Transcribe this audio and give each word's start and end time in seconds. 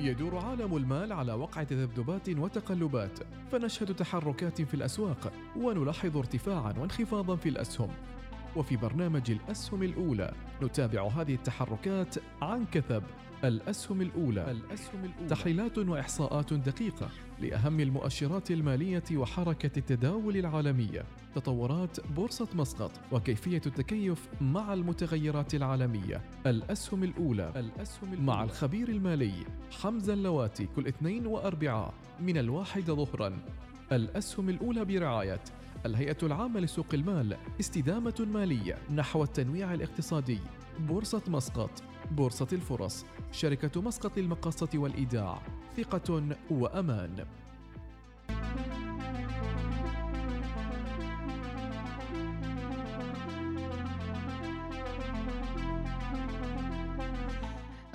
يدور 0.00 0.36
عالم 0.36 0.76
المال 0.76 1.12
على 1.12 1.32
وقع 1.32 1.62
تذبذبات 1.62 2.28
وتقلبات 2.28 3.18
فنشهد 3.52 3.94
تحركات 3.94 4.62
في 4.62 4.74
الأسواق 4.74 5.32
ونلاحظ 5.56 6.16
ارتفاعا 6.16 6.74
وانخفاضا 6.78 7.36
في 7.36 7.48
الأسهم. 7.48 7.88
وفي 8.56 8.76
برنامج 8.76 9.30
الأسهم 9.30 9.82
الأولى 9.82 10.32
نتابع 10.62 11.08
هذه 11.08 11.34
التحركات 11.34 12.14
عن 12.42 12.64
كثب. 12.64 13.02
الأسهم 13.44 14.02
الأولى. 14.02 14.50
الأسهم 14.50 15.04
الأولى. 15.04 15.28
تحليلات 15.28 15.78
وإحصاءات 15.78 16.52
دقيقة 16.52 17.08
لأهم 17.38 17.80
المؤشرات 17.80 18.50
المالية 18.50 19.02
وحركة 19.12 19.78
التداول 19.78 20.36
العالمية. 20.36 21.04
تطورات 21.34 22.06
بورصة 22.16 22.48
مسقط 22.54 22.90
وكيفية 23.12 23.62
التكيف 23.66 24.28
مع 24.40 24.72
المتغيرات 24.72 25.54
العالمية. 25.54 26.22
الأسهم 26.46 27.04
الأولى. 27.04 27.52
الأسهم 27.56 28.12
الأولى. 28.12 28.26
مع 28.26 28.42
الخبير 28.44 28.88
المالي 28.88 29.32
حمزة 29.82 30.12
اللواتي 30.12 30.68
كل 30.76 30.86
اثنين 30.86 31.26
واربعاء 31.26 31.94
من 32.20 32.38
الواحد 32.38 32.84
ظهرا. 32.90 33.38
الأسهم 33.92 34.48
الأولى 34.48 34.84
برعاية 34.84 35.40
الهيئة 35.86 36.16
العامة 36.22 36.60
لسوق 36.60 36.86
المال 36.94 37.36
استدامة 37.60 38.26
مالية 38.32 38.78
نحو 38.94 39.22
التنويع 39.22 39.74
الاقتصادي. 39.74 40.38
بورصة 40.80 41.22
مسقط 41.28 41.70
بورصة 42.10 42.48
الفرص. 42.52 43.04
شركة 43.32 43.82
مسقط 43.82 44.18
للمقاصة 44.18 44.68
والإيداع 44.74 45.42
ثقة 45.76 46.22
وأمان. 46.50 47.26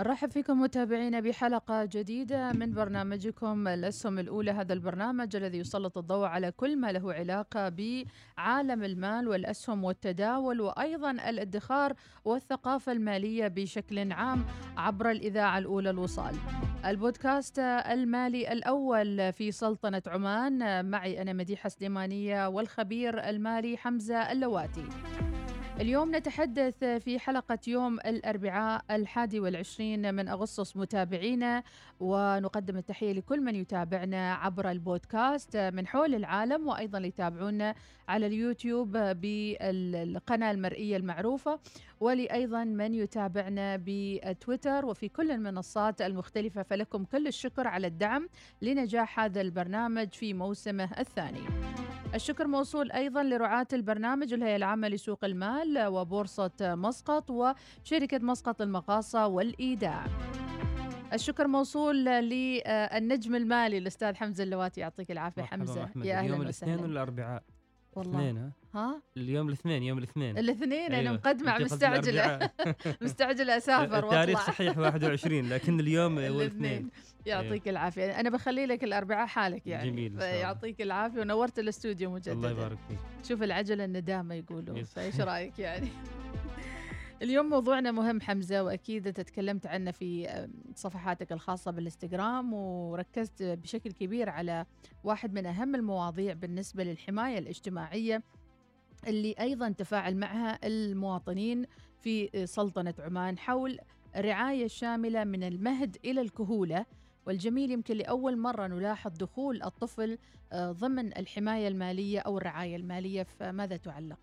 نرحب 0.06 0.32
فيكم 0.32 0.62
متابعينا 0.62 1.20
بحلقة 1.20 1.86
جديدة 1.86 2.52
من 2.54 2.74
برنامجكم 2.74 3.68
الأسهم 3.68 4.20
الأولى. 4.20 4.52
هذا 4.52 4.74
البرنامج 4.74 5.36
الذي 5.36 5.58
يسلط 5.58 5.98
الضوء 5.98 6.26
على 6.26 6.52
كل 6.52 6.78
ما 6.78 6.92
له 6.92 7.14
علاقة 7.14 7.70
بعالم 7.70 8.84
المال 8.84 9.28
والأسهم 9.28 9.84
والتداول 9.84 10.62
وأيضا 10.62 11.12
الادخار 11.12 11.94
والثقافة 12.26 12.92
المالية 12.92 13.48
بشكل 13.48 14.12
عام 14.12 14.46
عبر 14.78 15.12
الإذاعة 15.12 15.58
الأولى 15.58 15.90
الوصال. 15.90 16.36
البودكاست 16.86 17.60
المالي 17.60 18.52
الأول 18.52 19.34
في 19.34 19.52
سلطنة 19.52 20.04
عمان. 20.08 20.86
معي 20.90 21.22
أنا 21.22 21.34
مديحة 21.34 21.70
سليمانية 21.70 22.48
والخبير 22.48 23.30
المالي 23.30 23.78
حمزة 23.78 24.32
اللواتي. 24.32 24.86
اليوم 25.82 26.16
نتحدث 26.16 26.84
في 26.84 27.20
حلقة 27.20 27.60
يوم 27.68 28.00
الأربعاء 28.00 28.82
الحادي 28.92 29.40
والعشرين 29.40 30.14
من 30.16 30.28
أغسطس 30.28 30.78
متابعينا 30.78 31.64
ونقدم 32.00 32.78
التحية 32.78 33.14
لكل 33.14 33.42
من 33.42 33.56
يتابعنا 33.56 34.34
عبر 34.34 34.72
البودكاست 34.72 35.58
من 35.58 35.88
حول 35.88 36.16
العالم 36.16 36.68
وأيضا 36.68 37.00
يتابعونا 37.00 37.76
على 38.08 38.28
اليوتيوب 38.28 38.98
بالقناة 38.98 40.52
المرئية 40.52 40.98
المعروفة 40.98 41.60
ولأيضا 42.00 42.64
من 42.64 42.94
يتابعنا 42.94 43.82
بتويتر 43.86 44.86
وفي 44.86 45.10
كل 45.10 45.32
المنصات 45.32 46.02
المختلفة. 46.02 46.64
فلكم 46.64 47.04
كل 47.04 47.28
الشكر 47.28 47.68
على 47.68 47.88
الدعم 47.88 48.30
لنجاح 48.62 49.20
هذا 49.20 49.42
البرنامج 49.42 50.08
في 50.14 50.34
موسمه 50.34 50.90
الثاني. 51.00 51.42
الشكر 52.16 52.48
موصول 52.48 52.92
أيضا 52.92 53.24
لرعاة 53.24 53.68
البرنامج 53.74 54.34
الهيئة 54.34 54.56
العامة 54.56 54.88
لسوق 54.88 55.26
المال 55.26 55.65
وبورصة 55.78 56.52
مسقط 56.62 57.30
وشركة 57.30 58.20
مسقط 58.20 58.62
المقاصة 58.62 59.28
والإيداع. 59.28 60.06
الشكر 61.14 61.48
موصول 61.48 62.06
للنجم 62.06 63.36
المالي 63.36 63.78
الأستاذ 63.78 64.16
حمزة 64.16 64.44
اللواتي. 64.44 64.82
يعطيك 64.82 65.12
العافية 65.12 65.42
حمزة. 65.42 65.90
يا 65.96 66.14
أهلا 66.14 66.20
اليوم 66.20 66.42
الاثنين 66.42 66.80
ولا 66.80 66.86
الأربعاء؟ 66.86 67.44
والله. 67.96 68.20
اثنين 68.20 68.38
ها؟ 68.38 68.52
ها؟ 68.74 69.02
اليوم 69.18 69.48
الاثنين 69.48 69.84
يوم 69.84 69.98
الاثنين. 69.98 70.38
الاثنين؟ 70.38 70.94
أيوه. 70.94 71.00
أنا 71.00 71.12
أنت 71.12 71.28
قصد 71.28 71.62
مستعجلة. 71.62 72.26
الأربعاء. 72.26 72.52
مستعجلة 73.02 73.58
أسافر 73.58 74.04
التاريخ 74.06 74.48
صحيح 74.48 74.78
21 74.78 75.50
لكن 75.50 75.80
اليوم 75.80 76.20
هو 76.20 76.26
الاثنين 76.42 76.90
يعطيك 77.26 77.68
العافية. 77.68 78.20
أنا 78.20 78.30
بخلي 78.30 78.66
لك 78.66 78.84
الأربعاء 78.84 79.28
حالك 79.28 79.68
يعني. 79.68 79.92
جميل. 79.92 80.22
يعطيك 80.22 80.82
العافية. 80.82 81.20
ونورت 81.22 81.60
الاستوديو 81.60 82.12
مجددا. 82.12 82.32
الله 82.34 82.50
يبارك 82.52 82.78
فيك. 82.88 82.98
شوف 83.24 83.44
العجلة 83.44 83.86
الندامة 83.86 84.36
يقولوا. 84.36 84.84
فايش 84.84 85.22
رأيك 85.22 85.60
يعني؟ 85.60 85.88
اليوم 87.26 87.50
موضوعنا 87.50 87.92
مهم 87.92 88.22
حمزة 88.22 88.64
وأكيد 88.64 89.08
أنت 89.08 89.22
تكلمت 89.22 89.68
عنه 89.68 89.92
في 89.92 90.46
صفحاتك 90.76 91.32
الخاصة 91.32 91.72
بالإنستغرام 91.72 92.54
وركزت 92.54 93.44
بشكل 93.44 93.92
كبير 93.92 94.30
على 94.30 94.66
واحد 95.04 95.34
من 95.34 95.46
أهم 95.46 95.76
المواضيع 95.76 96.34
بالنسبة 96.34 96.84
للحماية 96.84 97.38
الاجتماعية 97.40 98.24
اللي 99.08 99.36
أيضا 99.40 99.70
تفاعل 99.70 100.18
معها 100.18 100.60
المواطنين 100.68 101.66
في 102.00 102.46
سلطنة 102.46 102.94
عمان 103.00 103.38
حول 103.38 103.80
رعاية 104.18 104.68
شاملة 104.68 105.24
من 105.24 105.44
المهد 105.44 105.98
إلى 106.06 106.22
الكهولة 106.22 106.86
والجميل 107.26 107.72
يمكن 107.72 107.98
لأول 107.98 108.38
مرة 108.38 108.68
نلاحظ 108.68 109.12
دخول 109.18 109.64
الطفل 109.64 110.18
آه، 110.52 110.72
ضمن 110.72 111.18
الحماية 111.18 111.68
المالية 111.68 112.20
أو 112.20 112.38
الرعاية 112.38 112.76
المالية 112.76 113.24
فماذا 113.24 113.78
تعلق؟ 113.78 114.20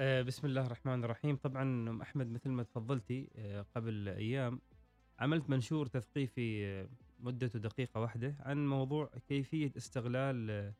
آه، 0.00 0.22
بسم 0.22 0.46
الله 0.46 0.66
الرحمن 0.66 1.04
الرحيم. 1.04 1.36
طبعا 1.36 1.62
أم 1.62 2.02
أحمد 2.02 2.30
مثل 2.30 2.50
ما 2.50 2.62
تفضلتي 2.62 3.30
آه، 3.36 3.66
قبل 3.76 4.08
أيام 4.08 4.60
عملت 5.18 5.50
منشور 5.50 5.86
تثقيفي 5.86 6.66
آه، 6.66 6.88
مدته 7.20 7.58
دقيقة 7.58 8.00
واحدة 8.00 8.36
عن 8.40 8.66
موضوع 8.66 9.10
كيفية 9.28 9.72
استغلال 9.76 10.72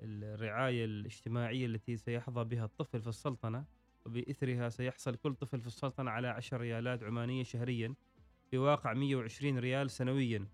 الرعاية 0.00 0.84
الاجتماعية 0.84 1.66
التي 1.66 1.96
سيحظى 1.96 2.44
بها 2.44 2.64
الطفل 2.64 3.00
في 3.00 3.08
السلطنة 3.08 3.64
وبإثرها 4.06 4.68
سيحصل 4.68 5.16
كل 5.16 5.34
طفل 5.34 5.60
في 5.60 5.66
السلطنة 5.66 6.10
على 6.10 6.28
10 6.28 6.58
ريالات 6.58 7.02
عمانية 7.02 7.42
شهريا 7.42 7.94
بواقع 8.52 8.92
120 8.92 9.58
ريال 9.58 9.90
سنويا. 9.90 10.46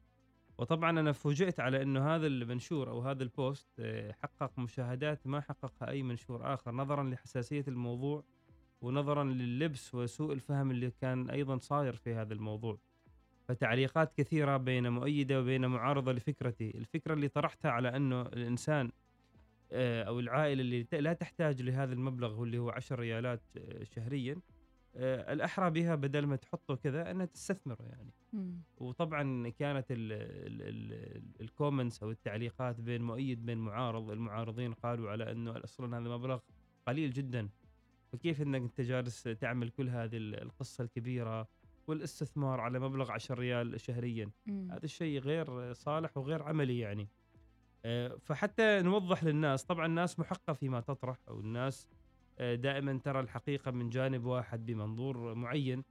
وطبعا 0.59 1.01
أنا 1.01 1.13
فوجئت 1.13 1.61
على 1.61 1.83
أنه 1.83 2.15
هذا 2.15 2.27
المنشور 2.27 2.91
أو 2.91 3.01
هذا 3.01 3.23
البوست 3.23 3.69
آه، 3.79 4.13
حقق 4.13 4.59
مشاهدات 4.59 5.27
ما 5.27 5.41
حققها 5.41 5.91
أي 5.91 6.03
منشور 6.03 6.55
آخر 6.55 6.71
نظرا 6.73 7.03
لحساسية 7.03 7.65
الموضوع 7.69 8.25
ونظرا 8.81 9.25
لللبس 9.25 9.95
وسوء 9.95 10.33
الفهم 10.33 10.71
اللي 10.71 10.91
كان 11.01 11.31
أيضا 11.31 11.59
صاير 11.59 11.97
في 11.97 12.15
هذا 12.15 12.35
الموضوع. 12.35 12.79
فتعليقات 13.49 14.13
كثيرة 14.17 14.57
بين 14.57 14.89
مؤيدة 14.89 15.41
وبين 15.41 15.67
معارضة 15.67 16.13
لفكرتي. 16.13 16.71
الفكرة 16.71 17.15
اللي 17.15 17.29
طرحتها 17.29 17.71
على 17.71 17.97
أنه 17.97 18.23
الإنسان 18.23 18.91
آه، 19.73 20.03
أو 20.03 20.21
العائلة 20.21 20.61
اللي 20.61 20.87
لا 20.93 21.13
تحتاج 21.13 21.63
لهذا 21.63 21.93
المبلغ 21.93 22.41
واللي 22.41 22.59
هو 22.59 22.71
10 22.71 22.97
ريالات 22.97 23.43
آه، 23.57 23.85
شهريا 23.85 24.37
آه، 24.97 25.33
الأحرى 25.33 25.71
بها 25.71 25.95
بدل 25.95 26.27
ما 26.27 26.37
تحطه 26.37 26.75
كذا 26.77 27.11
أنها 27.11 27.27
تستثمر 27.27 27.77
يعني 27.81 28.11
مم. 28.33 28.61
وطبعا 28.79 29.49
كانت 29.49 29.87
الكومنتس 31.41 32.03
أو 32.03 32.11
التعليقات 32.11 32.81
بين 32.81 33.03
مؤيد 33.03 33.47
بين 33.47 33.59
معارض 33.59 34.11
المعارضين 34.11 34.73
قالوا 34.73 35.11
على 35.11 35.31
إنه 35.33 35.65
أصلا 35.65 35.99
هذا 35.99 36.09
مبلغ 36.09 36.39
قليل 36.87 37.13
جدا 37.13 37.49
فكيف 38.13 38.43
إنك 38.43 38.61
أنت 38.63 38.81
جالس 38.81 39.23
تعمل 39.23 39.71
كل 39.71 39.89
هذه 39.89 40.17
ال- 40.17 40.43
القصة 40.43 40.85
الكبيرة 40.85 41.49
والاستثمار 41.87 42.61
على 42.61 42.79
مبلغ 42.79 43.13
10 43.13 43.35
ريال 43.35 43.81
شهريا 43.81 44.31
مم. 44.47 44.69
هذا 44.73 44.85
الشيء 44.85 45.21
غير 45.21 45.73
صالح 45.73 46.17
وغير 46.17 46.43
عملي 46.43 46.79
يعني 46.79 47.09
آه، 47.85 48.17
فحتى 48.23 48.83
نوضح 48.83 49.25
للناس 49.25 49.65
طبعا 49.65 49.87
الناس 49.87 50.19
محقة 50.19 50.53
فيما 50.53 50.81
تطرح 50.81 51.17
أو 51.29 51.41
الناس 51.41 51.89
دائما 52.41 53.01
ترى 53.05 53.21
الحقيقة 53.21 53.71
من 53.71 53.91
جانب 53.91 54.25
واحد 54.25 54.67
بمنظور 54.67 55.35
معين. 55.35 55.85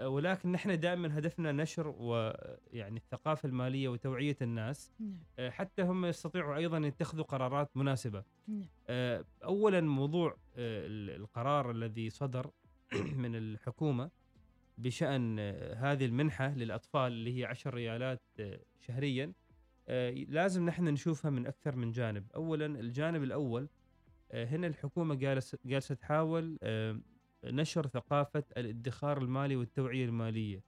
آه، 0.00 0.08
ولكن 0.08 0.52
نحن 0.52 0.80
دائما 0.80 1.18
هدفنا 1.18 1.52
نشر 1.52 1.88
ويعني 1.98 2.96
الثقافة 2.96 3.46
المالية 3.48 3.88
وتوعية 3.88 4.36
الناس 4.42 4.92
نعم. 5.00 5.14
آه، 5.38 5.50
حتى 5.50 5.82
هم 5.82 6.04
يستطيعوا 6.06 6.56
أيضا 6.56 6.78
يتخذوا 6.78 7.24
قرارات 7.24 7.76
مناسبة. 7.76 8.24
نعم. 8.48 8.64
آه، 8.88 9.24
اولا 9.44 9.80
موضوع 9.80 10.30
آه، 10.30 10.86
ال- 10.86 11.10
القرار 11.20 11.70
الذي 11.70 12.10
صدر 12.10 12.50
من 13.22 13.36
الحكومة 13.36 14.10
بشأن 14.78 15.36
آه، 15.38 15.74
هذه 15.74 16.04
المنحة 16.04 16.54
للأطفال 16.54 17.12
اللي 17.12 17.38
هي 17.40 17.44
10 17.44 17.74
ريالات 17.74 18.22
آه، 18.40 18.60
شهريا 18.80 19.32
آه، 19.88 20.10
لازم 20.10 20.66
نحن 20.66 20.84
نشوفها 20.88 21.30
من 21.30 21.46
أكثر 21.46 21.76
من 21.76 21.90
جانب، 21.92 22.26
اولا 22.34 22.66
الجانب 22.66 23.22
الأول 23.22 23.62
آه، 23.62 23.68
هنا 24.34 24.66
الحكومة 24.66 25.14
جالس 25.14 25.56
جالسة 25.64 25.94
تحاول 25.94 26.58
آه، 26.62 27.00
نشر 27.44 27.86
ثقافة 27.86 28.44
الادخار 28.56 29.18
المالي 29.22 29.56
والتوعية 29.56 30.04
المالية. 30.04 30.62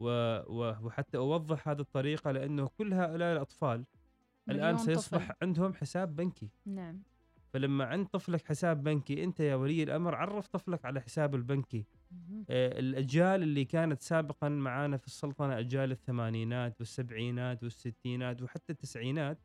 و- 0.00 0.38
و- 0.60 0.76
وحتى 0.86 1.18
أوضح 1.18 1.68
هذه 1.68 1.80
الطريقة 1.80 2.30
لأنه 2.30 2.68
كل 2.78 2.94
هؤلاء 2.94 3.32
الأطفال 3.32 3.84
الآن 4.48 4.60
مليون 4.74 4.78
سيصبح 4.78 5.26
طفل. 5.28 5.34
عندهم 5.42 5.74
حساب 5.74 6.16
بنكي 6.16 6.48
نعم 6.66 7.02
فلما 7.52 7.84
عند 7.84 8.06
طفلك 8.06 8.46
حساب 8.48 8.82
بنكي 8.82 9.24
أنت 9.24 9.40
يا 9.40 9.54
ولي 9.54 9.82
الأمر 9.82 10.14
عرف 10.14 10.46
طفلك 10.48 10.84
على 10.84 11.00
حساب 11.00 11.34
البنكي. 11.34 11.84
آه، 12.50 12.78
الأجيال 12.78 13.42
اللي 13.42 13.64
كانت 13.64 14.00
سابقا 14.02 14.48
معانا 14.48 14.96
في 14.96 15.06
السلطنة 15.06 15.58
أجيال 15.58 15.90
الثمانينات 15.92 16.80
والسبعينات 16.80 17.62
والستينات 17.62 18.42
وحتى 18.42 18.72
التسعينات. 18.72 19.38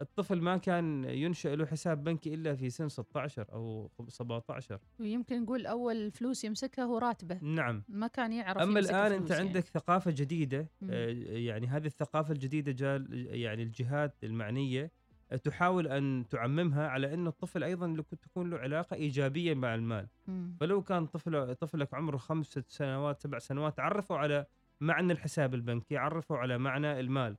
الطفل 0.00 0.40
ما 0.40 0.56
كان 0.56 1.04
ينشأ 1.04 1.48
له 1.48 1.66
حساب 1.66 2.04
بنكي 2.04 2.34
إلا 2.34 2.54
في 2.54 2.70
سن 2.70 2.88
16 2.88 3.46
أو 3.52 3.90
17 4.08 4.78
ويمكن 5.00 5.42
نقول 5.42 5.66
أول 5.66 6.10
فلوس 6.10 6.44
يمسكها 6.44 6.84
هو 6.84 6.98
راتبه 6.98 7.38
نعم 7.42 7.82
ما 7.88 8.06
كان 8.06 8.32
يعرف 8.32 8.62
الآن 8.62 8.72
فلوس 8.72 8.90
أنت 8.90 9.30
يعني. 9.30 9.48
عندك 9.48 9.64
ثقافة 9.64 10.10
جديدة 10.10 10.68
مم. 10.80 10.88
آه، 10.92 11.08
يعني 11.38 11.66
هذه 11.66 11.86
الثقافة 11.86 12.32
الجديدة 12.32 12.72
جال 12.72 13.26
يعني 13.30 13.62
الجهات 13.62 14.14
المعنية 14.24 14.92
آه، 15.32 15.36
تحاول 15.36 15.86
أن 15.86 16.24
تعممها 16.30 16.88
على 16.88 17.14
انه 17.14 17.28
الطفل 17.28 17.74
كنت 18.02 18.24
تكون 18.24 18.50
له 18.50 18.58
علاقة 18.58 18.94
إيجابية 18.94 19.54
مع 19.54 19.74
المال 19.74 20.08
مم. 20.26 20.56
فلو 20.60 20.82
كان 20.82 21.06
طفل 21.06 21.54
طفلك 21.54 21.94
عمره 21.94 22.16
خمس 22.16 22.46
ست 22.46 22.70
سنوات 22.70 23.20
سبع 23.20 23.38
سنوات 23.38 23.80
عرفوا 23.80 24.16
على 24.16 24.46
معنى 24.80 25.12
الحساب 25.12 25.54
البنكي 25.54 25.96
عرفوا 25.96 26.36
على 26.36 26.58
معنى 26.58 27.00
المال. 27.00 27.36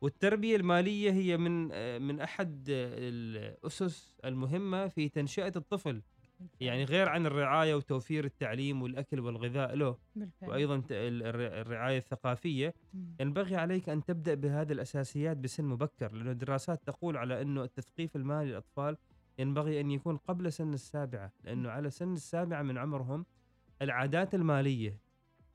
والتربية 0.00 0.56
المالية 0.56 1.10
هي 1.10 1.36
من 1.36 1.68
من 2.02 2.20
أحد 2.20 2.64
الأسس 2.68 4.16
المهمة 4.24 4.88
في 4.88 5.08
تنشئة 5.08 5.52
الطفل 5.56 6.02
يعني 6.60 6.84
غير 6.84 7.08
عن 7.08 7.26
الرعاية 7.26 7.74
وتوفير 7.74 8.24
التعليم 8.24 8.82
والأكل 8.82 9.20
والغذاء 9.20 9.74
له 9.74 9.96
بالفعل. 10.16 10.50
وأيضا 10.50 10.82
الرعاية 10.90 11.98
الثقافية. 11.98 12.74
ينبغي 13.20 13.56
عليك 13.56 13.88
أن 13.88 14.04
تبدأ 14.04 14.34
بهذه 14.34 14.72
الأساسيات 14.72 15.36
بسن 15.36 15.64
مبكر 15.64 16.12
لأنه 16.12 16.30
الدراسات 16.30 16.86
تقول 16.86 17.16
على 17.16 17.42
انه 17.42 17.64
التثقيف 17.64 18.16
المالي 18.16 18.50
للأطفال 18.50 18.96
ينبغي 19.38 19.80
أن 19.80 19.90
يكون 19.90 20.16
قبل 20.16 20.52
سن 20.52 20.74
السابعة 20.74 21.32
لأنه 21.44 21.70
على 21.70 21.90
سن 21.90 22.12
السابعة 22.12 22.62
من 22.62 22.78
عمرهم 22.78 23.26
العادات 23.82 24.34
المالية 24.34 24.98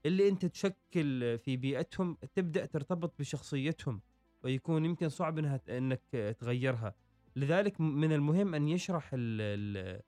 اللي 0.05 0.29
انت 0.29 0.45
تشكل 0.45 1.37
في 1.37 1.57
بيئتهم 1.57 2.17
تبدأ 2.35 2.65
ترتبط 2.65 3.13
بشخصيتهم 3.19 4.01
ويكون 4.43 4.85
يمكن 4.85 5.09
صعب 5.09 5.39
إنها 5.39 5.61
إنك 5.69 6.35
تغيرها. 6.39 6.95
لذلك 7.35 7.81
من 7.81 8.11
المهم 8.11 8.55
أن 8.55 8.67
يشرح 8.67 9.09
ال 9.13 9.41
ال 9.41 10.01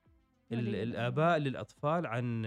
ال 0.52 0.58
ولي 0.58 0.82
الآباء 0.82 1.38
للأطفال 1.38 2.06
عن 2.06 2.42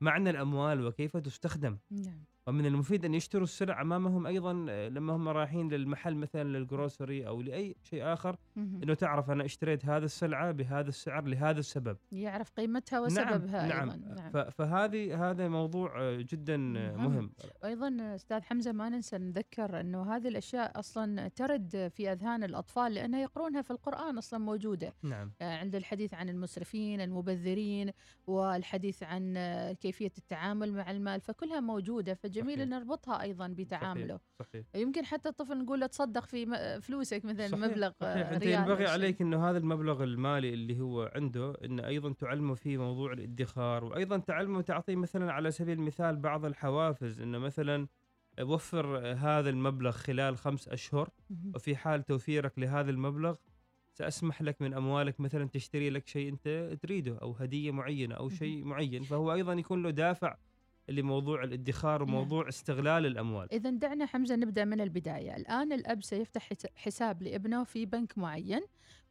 معنى 0.00 0.30
الأموال 0.30 0.86
وكيف 0.86 1.16
تستخدم. 1.16 1.78
نعم. 1.90 2.24
ومن 2.46 2.66
المفيد 2.66 3.04
أن 3.04 3.14
يشتروا 3.14 3.44
السلع 3.44 3.82
أمامهم 3.82 4.26
أيضا 4.26 4.66
آه، 4.70 4.88
لما 4.88 5.16
هم 5.16 5.28
رايحين 5.28 5.68
للمحل 5.68 6.14
مثلا 6.14 6.58
للجروسري 6.58 7.26
أو 7.26 7.42
لأي 7.42 7.76
شيء 7.82 8.12
آخر. 8.12 8.36
إنه 8.56 8.94
تعرف 8.94 9.30
أنا 9.30 9.44
اشتريت 9.44 9.86
هذه 9.86 10.04
السلعة 10.04 10.50
بهذا 10.52 10.88
السعر 10.88 11.24
لهذا 11.24 11.58
السبب 11.58 11.96
يعرف 12.12 12.50
قيمتها 12.50 13.00
وسببها 13.00 13.66
نعم 13.66 13.90
أيضا 13.90 13.96
نعم 13.96 14.30
نعم. 14.34 14.50
فهذه 14.50 15.30
هذا 15.30 15.48
موضوع 15.48 16.00
آه، 16.02 16.16
جدا 16.16 16.54
آه، 16.54 16.96
مهم. 16.96 17.14
مهم 17.14 17.30
وأيضا 17.62 18.14
أستاذ 18.14 18.42
حمزة 18.42 18.72
ما 18.72 18.88
ننسى 18.88 19.18
نذكر 19.18 19.80
أنه 19.80 20.16
هذه 20.16 20.28
الأشياء 20.28 20.78
أصلا 20.78 21.28
ترد 21.28 21.90
في 21.96 22.12
أذهان 22.12 22.44
الأطفال 22.44 22.94
لأنها 22.94 23.20
يقرونها 23.20 23.62
في 23.62 23.70
القرآن 23.70 24.18
أصلا 24.18 24.40
موجودة 24.40 24.94
نعم 25.02 25.32
عند 25.40 25.74
الحديث 25.74 26.14
عن 26.14 26.28
المسرفين 26.28 27.00
المبذرين 27.00 27.90
والحديث 28.26 29.02
عن 29.02 29.34
كيفية 29.72 30.12
التعامل 30.18 30.72
مع 30.72 30.90
المال 30.90 31.20
فكلها 31.20 31.60
موجودة 31.60 32.14
فجميل 32.32 32.56
صحيح. 32.56 32.62
إن 32.62 32.68
نربطها 32.68 33.22
أيضا 33.22 33.48
بتعامله 33.48 34.20
صحيح 34.38 34.64
يمكن 34.74 35.04
حتى 35.04 35.28
الطفل 35.28 35.58
نقول 35.58 35.80
له 35.80 35.86
تصدق 35.86 36.26
في 36.26 36.46
فلوسك 36.80 37.24
مثلا 37.24 37.48
صحيح، 37.48 37.64
مبلغ 37.64 37.92
صحيح. 38.00 38.28
أنت 38.28 38.42
ينبغي. 38.42 38.86
عليك 38.86 39.22
إنه 39.22 39.50
هذا 39.50 39.58
المبلغ 39.58 40.04
المالي 40.04 40.54
اللي 40.54 40.80
هو 40.80 41.10
عنده 41.14 41.54
إنه 41.64 41.86
أيضا 41.86 42.12
تعلمه 42.12 42.54
فيه 42.54 42.78
موضوع 42.78 43.12
الادخار 43.12 43.84
وأيضا 43.84 44.18
تعلمه 44.18 44.60
تعطيه 44.60 44.96
مثلا 44.96 45.32
على 45.32 45.50
سبيل 45.50 45.78
المثال 45.78 46.16
بعض 46.16 46.44
الحوافز 46.44 47.20
إنه 47.20 47.38
مثلا 47.38 47.86
وفر 48.40 48.98
هذا 48.98 49.50
المبلغ 49.50 49.90
خلال 49.90 50.36
خمس 50.36 50.68
أشهر. 50.68 51.10
وفي 51.54 51.76
حال 51.76 52.02
توفيرك 52.02 52.58
لهذا 52.58 52.90
المبلغ 52.90 53.34
سأسمح 53.94 54.42
لك 54.42 54.62
من 54.62 54.74
أموالك 54.74 55.20
مثلا 55.20 55.48
تشتري 55.48 55.90
لك 55.90 56.06
شيء 56.06 56.28
أنت 56.28 56.78
تريده 56.82 57.18
أو 57.22 57.32
هدية 57.32 57.70
معينة 57.70 58.14
أو 58.14 58.26
مهم. 58.26 58.36
شيء 58.36 58.64
معين 58.64 59.02
فهو 59.02 59.32
أيضا 59.32 59.52
يكون 59.52 59.82
له 59.82 59.90
دافع 59.90 60.36
لموضوع 60.88 61.44
الادخار 61.44 62.02
وموضوع 62.02 62.48
استغلال 62.48 63.06
الأموال. 63.06 63.52
إذا 63.52 63.70
دعنا 63.70 64.06
حمزة 64.06 64.36
نبدأ 64.36 64.64
من 64.64 64.80
البداية. 64.80 65.36
الآن 65.36 65.72
الأب 65.72 66.02
سيفتح 66.02 66.42
حس- 66.50 66.66
حساب 66.76 67.22
لابنه 67.22 67.64
في 67.64 67.86
بنك 67.86 68.18
معين 68.18 68.60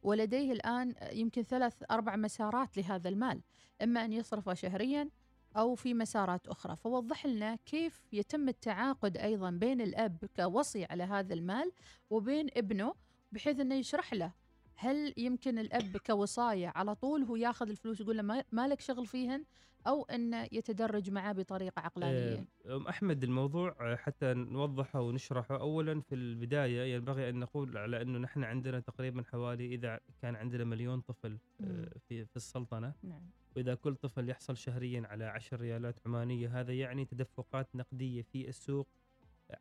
ولديه 0.02 0.52
الآن 0.52 0.94
يمكن 1.12 1.42
ثلاث 1.42 1.74
أربع 1.90 2.16
مسارات 2.16 2.76
لهذا 2.76 3.08
المال 3.08 3.40
إما 3.82 4.04
أن 4.04 4.12
يصرفه 4.12 4.54
شهريا 4.54 5.08
أو 5.56 5.74
في 5.74 5.94
مسارات 5.94 6.48
أخرى. 6.48 6.76
فوضح 6.76 7.26
لنا 7.26 7.56
كيف 7.66 8.02
يتم 8.12 8.48
التعاقد 8.48 9.16
أيضا 9.16 9.50
بين 9.50 9.80
الأب 9.80 10.24
كوصي 10.36 10.84
على 10.84 11.02
هذا 11.02 11.34
المال 11.34 11.72
وبين 12.10 12.46
ابنه 12.56 12.94
بحيث 13.32 13.60
أنه 13.60 13.74
يشرح 13.74 14.14
له 14.14 14.32
هل 14.76 15.14
يمكن 15.16 15.58
الأب 15.58 15.96
كوصاية 16.06 16.72
على 16.76 16.94
طول 16.94 17.22
هو 17.22 17.36
ياخذ 17.36 17.68
الفلوس 17.68 18.00
يقول 18.00 18.16
له 18.16 18.22
ما- 18.52 18.68
لك 18.68 18.80
شغل 18.80 19.06
فيهن؟ 19.06 19.44
أو 19.86 20.02
أنه 20.04 20.48
يتدرج 20.52 21.10
معه 21.10 21.32
بطريقة 21.32 21.80
عقلانية؟ 21.80 22.48
آه، 22.66 22.76
أم 22.76 22.86
أحمد 22.86 23.24
الموضوع 23.24 23.76
آه، 23.80 23.96
حتى 23.96 24.34
نوضحه 24.34 25.00
ونشرحه. 25.00 25.60
أولا 25.60 26.00
في 26.00 26.14
البداية 26.14 26.94
ينبغي 26.94 27.28
أن 27.28 27.38
نقول 27.38 27.76
على 27.76 28.02
أنه 28.02 28.18
نحن 28.18 28.44
عندنا 28.44 28.80
تقريبا 28.80 29.22
حوالي 29.22 29.74
إذا 29.74 30.00
كان 30.22 30.36
عندنا 30.36 30.64
مليون 30.64 31.00
طفل 31.00 31.38
آه،. 31.60 31.88
في 32.08 32.24
في 32.24 32.36
السلطنة. 32.36 32.92
نعم. 33.02 33.22
وإذا 33.56 33.74
كل 33.74 33.94
طفل 33.94 34.28
يحصل 34.28 34.56
شهريا 34.56 35.02
على 35.06 35.24
10 35.24 35.56
ريالات 35.56 35.94
عمانية 36.06 36.60
هذا 36.60 36.72
يعني 36.72 37.04
تدفقات 37.04 37.68
نقدية 37.76 38.22
في 38.22 38.48
السوق 38.48 38.88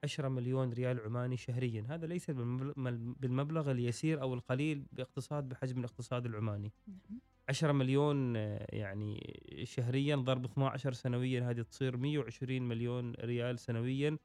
10 0.03 0.27
مليون 0.29 0.73
ريال 0.73 0.99
عماني 0.99 1.38
شهريا. 1.38 1.85
هذا 1.89 2.07
ليس 2.07 2.31
بالمبل- 2.31 3.15
بالمبلغ 3.19 3.71
اليسير 3.71 4.21
أو 4.21 4.33
القليل 4.33 4.85
باقتصاد 4.91 5.49
بحجم 5.49 5.79
الاقتصاد 5.79 6.25
العماني. 6.25 6.71
نعم. 6.88 7.19
10 7.49 7.71
مليون 7.71 8.35
آه، 8.38 8.67
يعني 8.69 9.39
شهريا 9.63 10.15
ضرب 10.15 10.45
12 10.45 10.93
سنويا 10.93 11.49
هذه 11.49 11.61
تصير 11.61 11.97
120 11.97 12.61
مليون 12.67 13.13
ريال 13.19 13.59
سنويا 13.59 14.17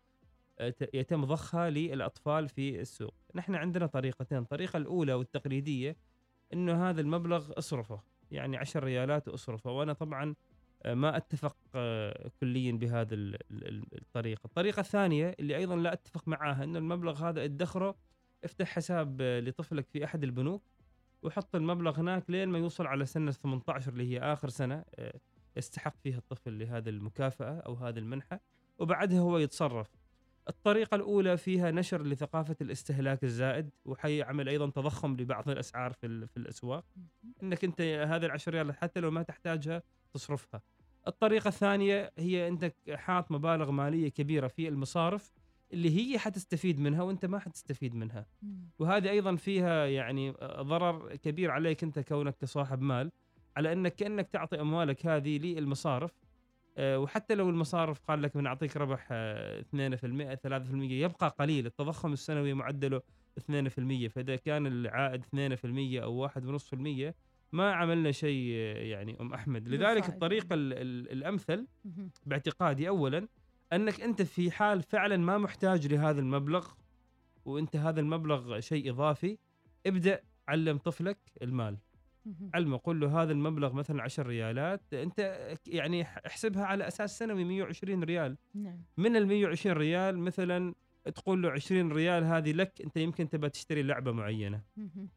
آه، 0.58 0.74
يتم 0.94 1.24
ضخها 1.24 1.70
للأطفال 1.70 2.48
في 2.48 2.80
السوق. 2.80 3.14
نحن 3.34 3.54
عندنا 3.54 3.86
طريقتين. 3.86 4.38
الطريقة 4.38 4.76
الأولى 4.76 5.14
والتقليدية 5.14 5.96
أنه 6.52 6.88
هذا 6.90 7.00
المبلغ 7.00 7.58
أصرفه. 7.58 8.00
يعني 8.30 8.56
10 8.56 8.84
ريالات 8.84 9.28
واصرفه 9.28 9.70
وأنا 9.70 9.92
طبعا 9.92 10.34
ما 10.94 11.16
أتفق 11.16 11.56
آه، 11.74 12.30
كليا 12.40 12.72
بهذا 12.72 13.14
ال- 13.14 13.34
ال- 13.50 13.68
ال- 13.68 13.98
الطريقة 13.98 14.40
الطريقة 14.44 14.80
الثانية 14.80 15.36
اللي 15.40 15.56
أيضا 15.56 15.76
لا 15.76 15.92
أتفق 15.92 16.28
معها 16.28 16.64
أن 16.64 16.76
المبلغ 16.76 17.28
هذا 17.28 17.44
ادخره 17.44 17.94
افتح 18.44 18.68
حساب 18.68 19.18
آه، 19.20 19.40
لطفلك 19.40 19.86
في 19.88 20.04
أحد 20.04 20.24
البنوك 20.24 20.62
وحط 21.22 21.56
المبلغ 21.56 22.00
هناك 22.00 22.30
لين 22.30 22.48
ما 22.48 22.58
يوصل 22.58 22.86
على 22.86 23.06
سن 23.06 23.28
ال 23.28 23.34
18 23.34 23.92
اللي 23.92 24.10
هي 24.14 24.18
آخر 24.18 24.48
سنة 24.48 24.84
آه، 24.94 25.20
يستحق 25.56 25.94
فيها 26.02 26.18
الطفل 26.18 26.58
لهذه 26.58 26.88
المكافأة 26.88 27.58
أو 27.60 27.74
هذه 27.74 27.98
المنحة 27.98 28.40
وبعدها 28.78 29.20
هو 29.20 29.38
يتصرف. 29.38 29.90
الطريقة 30.48 30.94
الأولى 30.94 31.36
فيها 31.36 31.70
نشر 31.70 32.02
لثقافة 32.02 32.56
الاستهلاك 32.60 33.24
الزائد 33.24 33.70
وحيعمل 33.84 34.48
أيضا 34.48 34.70
تضخم 34.70 35.16
لبعض 35.16 35.48
الأسعار 35.48 35.92
في 35.92 36.06
ال- 36.06 36.28
في 36.28 36.36
الأسواق 36.36 36.84
إنك 37.42 37.64
أنت 37.64 37.80
هذه 37.80 38.26
العشر 38.26 38.52
ريال 38.52 38.74
حتى 38.74 39.00
لو 39.00 39.10
ما 39.10 39.22
تحتاجها 39.22 39.82
تصرفها. 40.14 40.60
الطريقة 41.08 41.48
الثانية 41.48 42.12
هي 42.18 42.48
انك 42.48 42.76
حاط 42.90 43.30
مبالغ 43.30 43.70
مالية 43.70 44.08
كبيرة 44.08 44.48
في 44.48 44.68
المصارف 44.68 45.32
اللي 45.72 45.96
هي 45.96 46.18
حتستفيد 46.18 46.80
منها 46.80 47.02
وانت 47.02 47.26
ما 47.26 47.38
حتستفيد 47.38 47.94
منها. 47.94 48.26
وهذه 48.78 49.10
أيضا 49.10 49.36
فيها 49.36 49.86
يعني 49.86 50.30
ضرر 50.60 51.16
كبير 51.16 51.50
عليك 51.50 51.82
انت 51.82 51.98
كونك 51.98 52.36
كصاحب 52.36 52.80
مال 52.82 53.10
على 53.56 53.72
إنك 53.72 53.94
كأنك 53.94 54.28
تعطي 54.28 54.60
أموالك 54.60 55.06
هذه 55.06 55.38
للمصارف. 55.38 56.12
آه، 56.78 56.98
وحتى 56.98 57.34
لو 57.34 57.50
المصارف 57.50 58.00
قال 58.00 58.22
لك 58.22 58.36
بنعطيك 58.36 58.76
ربح 58.76 59.08
آه، 59.10 59.60
2% 59.60 60.34
3% 60.34 61.02
يبقى 61.02 61.28
قليل. 61.38 61.66
التضخم 61.66 62.12
السنوي 62.12 62.54
معدله 62.54 63.02
2% 63.38 64.08
فإذا 64.08 64.36
كان 64.36 64.66
العائد 64.66 65.22
2% 65.22 66.02
أو 66.02 66.28
1.5% 66.28 67.14
ما 67.52 67.72
عملنا 67.72 68.12
شيء 68.12 68.50
يعني 68.86 69.16
أم 69.20 69.32
أحمد 69.34 69.68
لذلك. 69.68 70.08
الطريقة 70.08 70.54
ال- 70.54 70.72
ال- 70.72 71.12
الأمثل. 71.12 71.66
باعتقادي 72.26 72.88
اولا 72.88 73.28
أنك 73.72 74.00
أنت 74.00 74.22
في 74.22 74.50
حال 74.50 74.82
فعلا 74.82 75.16
ما 75.16 75.38
محتاج 75.38 75.86
لهذا 75.92 76.20
المبلغ 76.20 76.68
وأنت 77.44 77.76
هذا 77.76 78.00
المبلغ 78.00 78.60
شيء 78.60 78.90
إضافي 78.90 79.38
ابدأ 79.86 80.20
علم 80.48 80.76
طفلك 80.78 81.18
المال. 81.42 81.78
علمه 82.54 82.76
قل 82.76 83.00
له 83.00 83.22
هذا 83.22 83.32
المبلغ 83.32 83.72
مثلا 83.72 84.02
10 84.02 84.26
ريالات 84.26 84.94
أنت 84.94 85.48
يعني 85.66 86.02
احسبها 86.02 86.64
على 86.64 86.88
أساس 86.88 87.18
سنوي 87.18 87.44
120 87.44 88.02
ريال 88.04 88.36
نعم 88.54 88.82
من 88.96 89.16
ال 89.16 89.26
120 89.26 89.76
ريال 89.76 90.18
مثلا 90.18 90.74
تقول 91.14 91.42
له 91.42 91.50
20 91.50 91.92
ريال 91.92 92.24
هذه 92.24 92.52
لك 92.52 92.82
أنت 92.84 92.96
يمكن 92.96 93.28
تبى 93.28 93.48
تشتري 93.48 93.82
لعبة 93.82 94.12
معينة. 94.12 94.62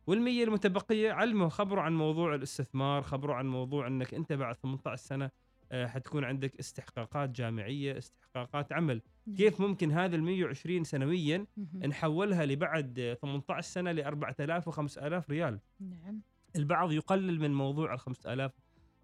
والمية 0.08 0.44
المتبقية 0.44 1.12
علمه 1.12 1.50
خبره 1.50 1.82
عن 1.82 1.94
موضوع 1.96 2.36
الاستثمار 2.36 3.02
خبره 3.02 3.34
عن 3.34 3.48
موضوع 3.48 3.88
إنك 3.88 4.14
أنت 4.14 4.34
بعد 4.34 4.56
18 4.56 5.04
سنة 5.04 5.32
آه، 5.72 5.88
حتكون 5.88 6.24
عندك 6.24 6.60
استحقاقات 6.60 7.30
جامعية 7.30 7.98
استحقاقات 7.98 8.74
عمل. 8.74 9.02
كيف 9.38 9.62
ممكن 9.62 9.92
هذا 9.92 10.16
ال 10.16 10.24
120 10.24 10.84
سنويا 10.84 11.46
نحولها 11.88 12.46
لبعد 12.46 13.18
18 13.22 13.62
سنة 13.70 13.92
ل 13.92 14.02
4000 14.02 14.68
و 14.68 14.72
5000 14.72 15.30
ريال؟ 15.30 15.60
نعم. 15.80 16.22
البعض 16.56 16.92
يقلل 16.92 17.40
من 17.40 17.54
موضوع 17.54 17.94
ال 17.94 18.00
5000 18.00 18.52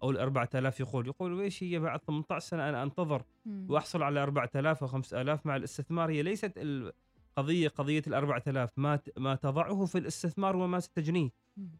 أو 0.02 0.10
ال 0.10 0.18
4000 0.18 0.80
يقول 0.80 1.06
يقول 1.06 1.40
إيش 1.40 1.62
هي 1.62 1.78
بعد 1.78 2.00
18 2.00 2.46
سنة 2.48 2.68
أنا 2.68 2.82
أنتظر. 2.82 3.22
وأحصل 3.68 4.02
على 4.02 4.22
4000 4.22 4.82
أو 4.82 4.88
5000 4.88 5.46
مع 5.46 5.56
الاستثمار. 5.56 6.10
هي 6.10 6.22
ليست 6.22 6.52
القضية 6.56 7.68
قضية 7.68 8.02
ال 8.06 8.14
4000 8.14 8.70
ما 8.76 8.98
ما 9.16 9.34
تضعه 9.34 9.84
في 9.84 9.98
الاستثمار 9.98 10.56
وما 10.56 10.80
ستجنيه. 10.80 11.30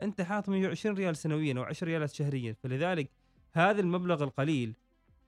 أنت 0.03 0.21
حاط 0.21 0.49
120 0.49 0.97
ريال 0.97 1.17
سنويا 1.17 1.55
أو 1.59 1.63
10 1.63 1.87
ريالات 1.87 2.11
شهريا. 2.15 2.57
فلذلك 2.63 3.11
هذا 3.53 3.81
المبلغ 3.81 4.25
القليل 4.25 4.75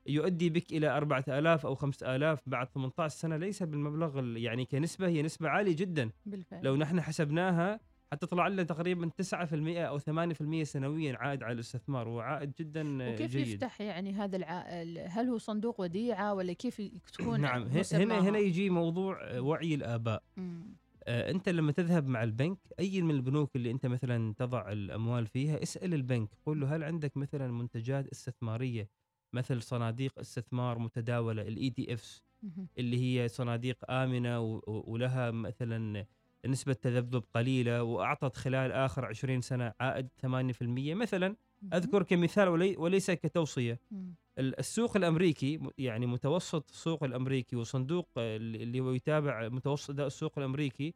يؤدي 0.07 0.51
بك 0.51 0.73
إلى 0.73 0.97
4000 0.97 1.67
أو 1.67 1.75
5000 1.75 2.41
بعد 2.47 2.69
18 2.75 3.15
سنة. 3.17 3.37
ليس 3.37 3.63
بالمبلغ 3.63 4.19
ال- 4.19 4.37
يعني 4.37 4.65
كنسبة 4.65 5.07
هي 5.09 5.23
نسبة 5.23 5.49
عالية 5.49 5.77
جدا. 5.77 6.11
بالفعل. 6.27 6.65
لو 6.65 6.77
نحن 6.77 7.01
حسبناها 7.01 7.81
حتطلع 8.13 8.49
لنا 8.49 8.63
تقريبا 8.63 9.11
9% 9.23 9.35
أو 9.79 9.99
8% 9.99 10.63
سنويا 10.63 11.17
عائد 11.17 11.43
على 11.43 11.53
الاستثمار 11.53 12.09
وعائد 12.09 12.53
جدا 12.59 13.13
وكيف 13.13 13.31
جيد 13.31 13.47
يفتح 13.47 13.81
يعني 13.81 14.13
هذا 14.13 14.37
العائل 14.37 14.99
هل 14.99 15.29
هو 15.29 15.39
صندوق 15.39 15.81
وديعة 15.81 16.35
ولا 16.35 16.53
كيف 16.53 16.83
تكون 17.13 17.41
نعم 17.41 17.63
هنا؟ 17.93 18.21
هنا 18.21 18.39
يجي 18.39 18.71
موضوع 18.71 19.19
آه، 19.23 19.41
وعي 19.41 19.75
الآباء 19.75 20.23
مم. 20.37 20.77
آه، 21.05 21.31
أنت 21.31 21.49
لما 21.49 21.73
تذهب 21.73 22.07
مع 22.07 22.23
البنك 22.23 22.59
أي 22.81 23.03
من 23.03 23.11
البنوك 23.11 23.57
اللي 23.57 23.71
أنت 23.71 23.87
مثلا 23.87 24.35
تضع 24.35 24.73
الأموال 24.73 25.27
فيها 25.27 25.63
اسأل 25.63 25.95
البنك 25.95 26.29
قول 26.47 26.61
له 26.61 26.77
هل 26.77 26.85
عندك 26.85 27.17
مثلا 27.17 27.53
منتجات 27.53 28.09
استثمارية 28.09 28.89
مثل 29.33 29.63
صناديق 29.63 30.19
استثمار 30.19 30.79
متداولة 30.79 31.43
ال 31.43 31.71
ETFs. 31.71 32.23
اللي 32.79 32.99
هي 32.99 33.29
صناديق 33.29 33.91
آمنة 33.91 34.41
ولها 34.67 35.31
مثلا 35.31 36.07
نسبة 36.47 36.73
تذبذب 36.73 37.25
قليلة 37.35 37.83
وأعطت 37.83 38.37
خلال 38.37 38.73
آخر 38.73 39.05
20 39.05 39.41
سنة 39.41 39.73
عائد 39.81 40.09
8% 40.23 40.95
مثلا. 40.95 41.37
أذكر 41.75 42.03
كمثال 42.03 42.49
ولي- 42.49 42.77
وليس. 42.77 43.11
ال- 44.39 44.59
السوق 44.59 44.97
الأمريكي 44.97 45.59
م- 45.59 45.71
يعني 45.79 46.07
متوسط 46.07 46.71
السوق 46.71 47.05
الأمريكي 47.05 47.57
وصندوق 47.57 48.09
اللي 48.17 48.81
هو 48.81 48.93
يتابع 48.93 49.49
متوسط 49.49 49.91
أداء 49.91 50.07
السوق 50.07 50.39
الأمريكي 50.39 50.95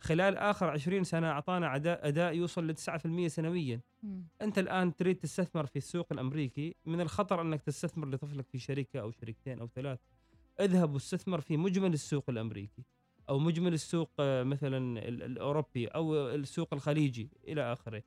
خلال 0.00 0.36
آخر 0.36 0.70
20 0.70 1.04
سنة 1.04 1.26
أعطانا 1.30 1.76
اداء 1.76 2.08
أداء 2.08 2.34
يوصل 2.34 2.66
ل 2.66 2.74
9% 2.74 3.28
سنويا، 3.28 3.80
مم. 4.02 4.24
أنت 4.42 4.58
الآن 4.58 4.96
تريد 4.96 5.16
تستثمر 5.16 5.66
في 5.66 5.76
السوق 5.76 6.06
الأمريكي 6.12 6.74
من 6.86 7.00
الخطر 7.00 7.40
أنك 7.40 7.62
تستثمر 7.62 8.08
لطفلك 8.08 8.46
في 8.48 8.58
شركة 8.58 9.00
أو 9.00 9.10
شركتين 9.10 9.60
أو 9.60 9.68
ثلاث. 9.74 9.98
اذهب 10.60 10.94
واستثمر 10.94 11.40
في 11.40 11.56
مجمل 11.56 11.92
السوق 11.92 12.24
الأمريكي 12.30 12.82
أو 13.28 13.38
مجمل 13.38 13.72
السوق 13.74 14.10
آه، 14.20 14.42
مثلا 14.42 14.78
ال- 15.08 15.22
الأوروبي 15.22 15.86
أو 15.86 16.28
السوق 16.28 16.74
الخليجي 16.74 17.30
إلى 17.48 17.72
آخره. 17.72 18.02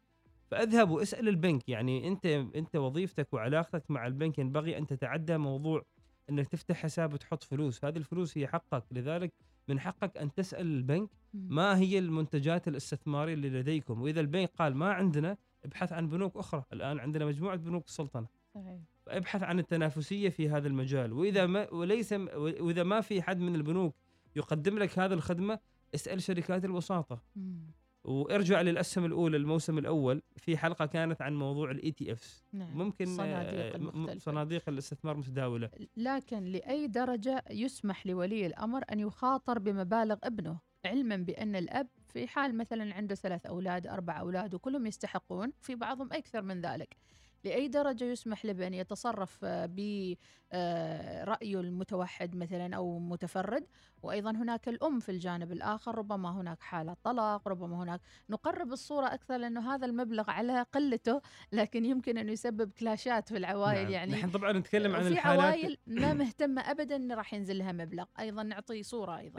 فأذهب 0.51 0.89
وأسأل 0.89 1.27
البنك 1.27 1.69
يعني 1.69 2.07
أنت 2.07 2.25
أنت 2.55 2.75
وظيفتك 2.75 3.33
وعلاقتك 3.33 3.91
مع 3.91 4.07
البنك 4.07 4.39
ينبغي 4.39 4.77
أن 4.77 4.87
تتعدى 4.87 5.37
موضوع 5.37 5.85
أنك 6.29 6.47
تفتح 6.47 6.75
حساب 6.77 7.13
وتحط 7.13 7.43
فلوس، 7.43 7.85
هذه 7.85 7.97
الفلوس 7.97 8.37
هي 8.37 8.47
حقك، 8.47 8.83
لذلك 8.91 9.33
من 9.67 9.79
حقك 9.79 10.17
أن 10.17 10.33
تسأل 10.33 10.65
البنك. 10.65 11.09
ما 11.33 11.77
هي 11.77 11.99
المنتجات 11.99 12.67
الاستثمارية 12.67 13.33
اللي 13.33 13.49
لديكم، 13.49 14.01
وإذا 14.01 14.19
البنك 14.21 14.49
قال 14.59 14.75
ما 14.75 14.93
عندنا 14.93 15.37
ابحث 15.65 15.93
عن 15.93 16.09
بنوك 16.09 16.37
أخرى، 16.37 16.63
الآن 16.73 16.99
عندنا 16.99 17.25
مجموعة 17.25 17.55
بنوك 17.55 17.85
السلطنة، 17.85 18.27
صحيح. 18.53 18.79
فابحث 19.05 19.43
عن 19.43 19.59
التنافسية 19.59 20.29
في 20.29 20.49
هذا 20.49 20.67
المجال، 20.67 21.13
وإذا 21.13 21.45
ما 21.45 21.73
وليس 21.73 22.13
وإذا 22.13 22.83
ما 22.83 23.01
في 23.01 23.21
حد 23.21 23.39
من 23.39 23.55
البنوك 23.55 23.95
يقدم 24.39 24.79
لك 24.79 24.99
هذه 24.99 25.13
الخدمة 25.13 25.59
اسأل 25.95 26.21
شركات 26.21 26.65
الوساطة. 26.65 27.21
مم. 27.35 27.71
وارجع 28.03 28.61
للأسهم 28.61 29.05
الأولى 29.05 29.37
الموسم 29.37 29.77
الأول 29.77 30.21
في 30.37 30.57
حلقة 30.57 30.85
كانت 30.85 31.21
عن 31.21 31.35
موضوع 31.35 31.71
ال 31.71 31.91
ETFs 31.91 32.43
نعم 32.53 32.77
ممكن 32.77 33.19
آه، 33.19 33.75
المختلفة. 33.75 34.19
صناديق 34.19 34.69
الاستثمار 34.69 35.13
المتداوله 35.15 35.69
لكن 35.97 36.43
لأي 36.43 36.87
درجة 36.87 37.43
يسمح 37.49 38.07
لولي 38.07 38.45
الأمر 38.45 38.83
أن 38.91 38.99
يخاطر 38.99 39.59
بمبالغ 39.59 40.17
ابنه 40.23 40.59
علما 40.85 41.15
بأن 41.17 41.55
الأب 41.55 41.87
في 42.07 42.27
حال 42.27 42.57
مثلا 42.57 42.93
عنده 42.93 43.15
ثلاث 43.15 43.45
أولاد 43.45 43.87
أربع 43.87 44.19
أولاد 44.19 44.53
وكلهم 44.53 44.85
يستحقون 44.85 45.51
في 45.61 45.75
بعضهم 45.75 46.13
أكثر 46.13 46.41
من 46.41 46.61
ذلك 46.61 46.95
لأي 47.43 47.67
درجة 47.67 48.03
يسمح 48.05 48.45
له 48.45 48.53
بأن 48.53 48.73
يتصرف 48.73 49.39
آه، 49.43 49.65
برأيه 49.65 51.59
المتوحد 51.59 52.35
مثلا 52.35 52.75
أو 52.75 52.99
متفرد. 52.99 53.65
وأيضا 54.03 54.31
هناك 54.31 54.69
الأم 54.69 54.99
في 54.99 55.09
الجانب 55.09 55.51
الآخر 55.51 55.97
ربما 55.97 56.41
هناك 56.41 56.61
حالة 56.61 56.95
طلاق 57.03 57.47
ربما 57.47 57.83
هناك 57.83 58.01
نقرب 58.29 58.71
الصورة 58.71 59.05
أكثر 59.13 59.37
لأنه 59.37 59.75
هذا 59.75 59.85
المبلغ 59.85 60.29
على 60.29 60.65
قلته 60.73 61.21
لكن 61.51 61.85
يمكن 61.85 62.17
أن 62.17 62.29
يسبب 62.29 62.71
كلاشات 62.71 63.29
في 63.29 63.37
العوائل 63.37 63.83
نعم. 63.83 63.91
يعني. 63.91 64.11
نحن 64.11 64.29
طبعا 64.29 64.51
نتكلم 64.51 64.95
عن 64.95 65.01
في 65.03 65.07
الحالات. 65.07 65.39
عوائل 65.43 65.77
ما 65.87 66.13
مهتمه 66.13 66.61
ابدا 66.71 66.95
إن 66.95 67.11
راح 67.11 67.33
ينزل 67.33 67.57
لها 67.57 67.71
مبلغ. 67.71 68.05
أيضا 68.19 68.43
نعطي 68.43 68.83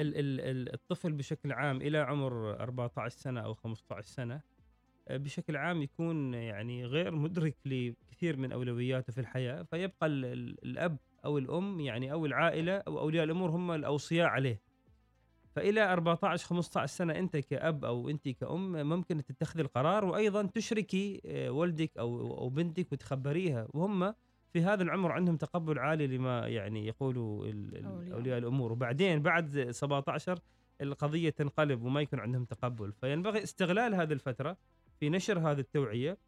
ال- 0.01 0.17
ال- 0.17 0.41
ال- 0.41 0.75
الطفل 0.75 1.13
بشكل 1.13 1.53
عام 1.53 1.77
إلى 1.77 1.99
عمر 1.99 2.61
14 2.61 3.17
سنة 3.19 3.41
أو 3.41 3.55
15 3.55 4.07
سنة 4.07 4.35
آه، 4.35 4.41
بشكل 5.17 5.57
عام 5.57 5.83
يكون 5.83 6.35
يعني 6.35 6.85
غير 6.87 7.11
مدرك 7.15 7.57
لكثير 7.67 8.37
من 8.37 8.53
أولوياته 8.53 9.13
في 9.13 9.21
الحياة 9.21 9.63
فيبقى 9.63 10.07
ال- 10.07 10.25
ال- 10.25 10.65
الأب 10.65 10.99
أو 11.25 11.39
الأم 11.39 11.81
يعني 11.81 12.13
أو 12.13 12.27
العائلة 12.27 12.73
أو 12.77 12.99
أولياء 12.99 13.25
الأمور 13.25 13.51
هم 13.51 13.71
الأوصياء 13.71 14.27
عليه. 14.29 14.61
فإلى 15.57 15.93
14 15.93 16.47
15 16.47 16.87
سنة 16.97 17.19
أنت 17.19 17.37
كأب 17.37 17.85
أو 17.85 18.09
أنت 18.09 18.29
كأم 18.29 18.89
ممكن 18.89 19.25
تتخذي 19.25 19.63
القرار 19.63 20.05
وأيضا 20.05 20.43
تشركي 20.47 21.21
آه، 21.27 21.51
ولدك 21.51 21.99
أو 21.99 22.39
أو 22.39 22.49
بنتك 22.49 22.93
وتخبريها 22.93 23.67
وهم 23.75 24.15
في 24.53 24.63
هذا 24.63 24.83
العمر 24.83 25.13
عندهم 25.13 25.37
تقبل 25.37 25.79
عالي 25.79 26.07
لما 26.07 26.47
يعني 26.49 26.87
يقولوا. 26.87 27.47
أولياء. 28.13 28.39
الأمور. 28.39 28.73
وبعدين 28.73 29.23
بعد 29.23 29.69
17 29.71 30.39
القضية 30.81 31.31
تنقلب 31.31 31.83
وما 31.83 32.01
يكون 32.01 32.21
عندهم 32.21 32.45
تقبل. 32.45 32.93
فينبغي 32.93 33.43
استغلال 33.43 33.95
هذه 33.95 34.13
الفترة 34.13 34.57
في 35.01 35.11
نشر 35.11 35.39
هذه 35.39 35.61
التوعية. 35.61 36.19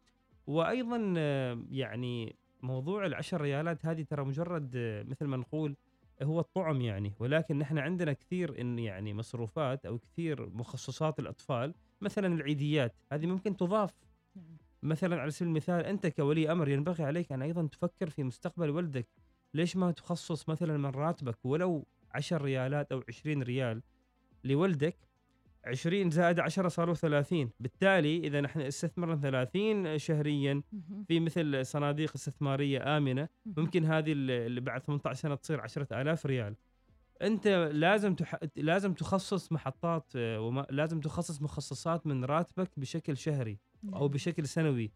وأيضا 0.47 1.13
آه، 1.17 1.63
يعني 1.71 2.35
موضوع 2.61 3.05
العشر 3.05 3.41
ريالات 3.41 3.85
هذه 3.85 4.01
ترى 4.01 4.25
مجرد 4.25 4.71
آه، 4.75 5.03
مثل 5.03 5.25
ما 5.25 5.37
نقول 5.37 5.75
هو 6.23 6.39
الطعم 6.39 6.81
يعني. 6.81 7.13
ولكن 7.19 7.59
نحن 7.59 7.77
عندنا 7.77 8.13
كثير 8.13 8.61
إن 8.61 8.79
يعني 8.79 9.13
مصروفات 9.13 9.85
أو 9.85 9.97
كثير 9.97 10.49
مخصصات 10.49 11.19
الأطفال 11.19 11.73
مثلا 12.01 12.27
العيديات 12.27 12.95
هذه 13.11 13.25
ممكن 13.25 13.57
تضاف. 13.57 13.93
نعم. 14.35 14.57
مثلا 14.83 15.21
على 15.21 15.31
سبيل 15.31 15.47
المثال 15.47 15.85
أنت 15.85 16.07
كولي 16.07 16.51
أمر 16.51 16.69
ينبغي 16.69 17.03
عليك 17.03 17.31
أن 17.31 17.41
أيضا 17.41 17.67
تفكر 17.67 18.09
في 18.09 18.23
مستقبل 18.23 18.69
ولدك. 18.69 19.07
ليش 19.53 19.75
ما 19.75 19.91
تخصص 19.91 20.49
مثلا 20.49 20.77
من 20.77 20.89
راتبك 20.89 21.45
ولو 21.45 21.85
10 22.11 22.37
ريالات 22.37 22.91
أو 22.91 23.03
20 23.09 23.43
ريال 23.43 23.81
لولدك؟ 24.43 24.97
20 25.65 26.09
زائد 26.09 26.39
10 26.39 26.67
صاروا 26.67 26.93
30 26.93 27.49
بالتالي 27.59 28.17
إذا 28.17 28.41
نحن 28.41 28.61
استثمرنا 28.61 29.15
30 29.15 29.97
شهريا. 29.97 30.61
في 31.07 31.19
مثل 31.19 31.65
صناديق 31.65 32.11
استثمارية 32.15 32.97
آمنة. 32.97 33.29
ممكن 33.45 33.85
هذه 33.85 34.11
اللي 34.11 34.61
بعد 34.61 34.83
18 34.83 35.21
سنة 35.21 35.35
تصير 35.35 35.61
10000 35.61 36.25
ريال 36.25 36.55
أنت 37.21 37.47
لازم 37.73 38.15
تح... 38.15 38.35
لازم 38.55 38.93
تخصص 38.93 39.51
محطات 39.51 40.13
آه، 40.15 40.41
وما... 40.41 40.65
لازم 40.69 40.99
تخصص 40.99 41.41
مخصصات 41.41 42.07
من 42.07 42.25
راتبك 42.25 42.69
بشكل 42.77 43.17
شهري 43.17 43.59
أو 43.83 43.99
نعم. 43.99 44.07
بشكل 44.07 44.47
سنوي 44.47 44.91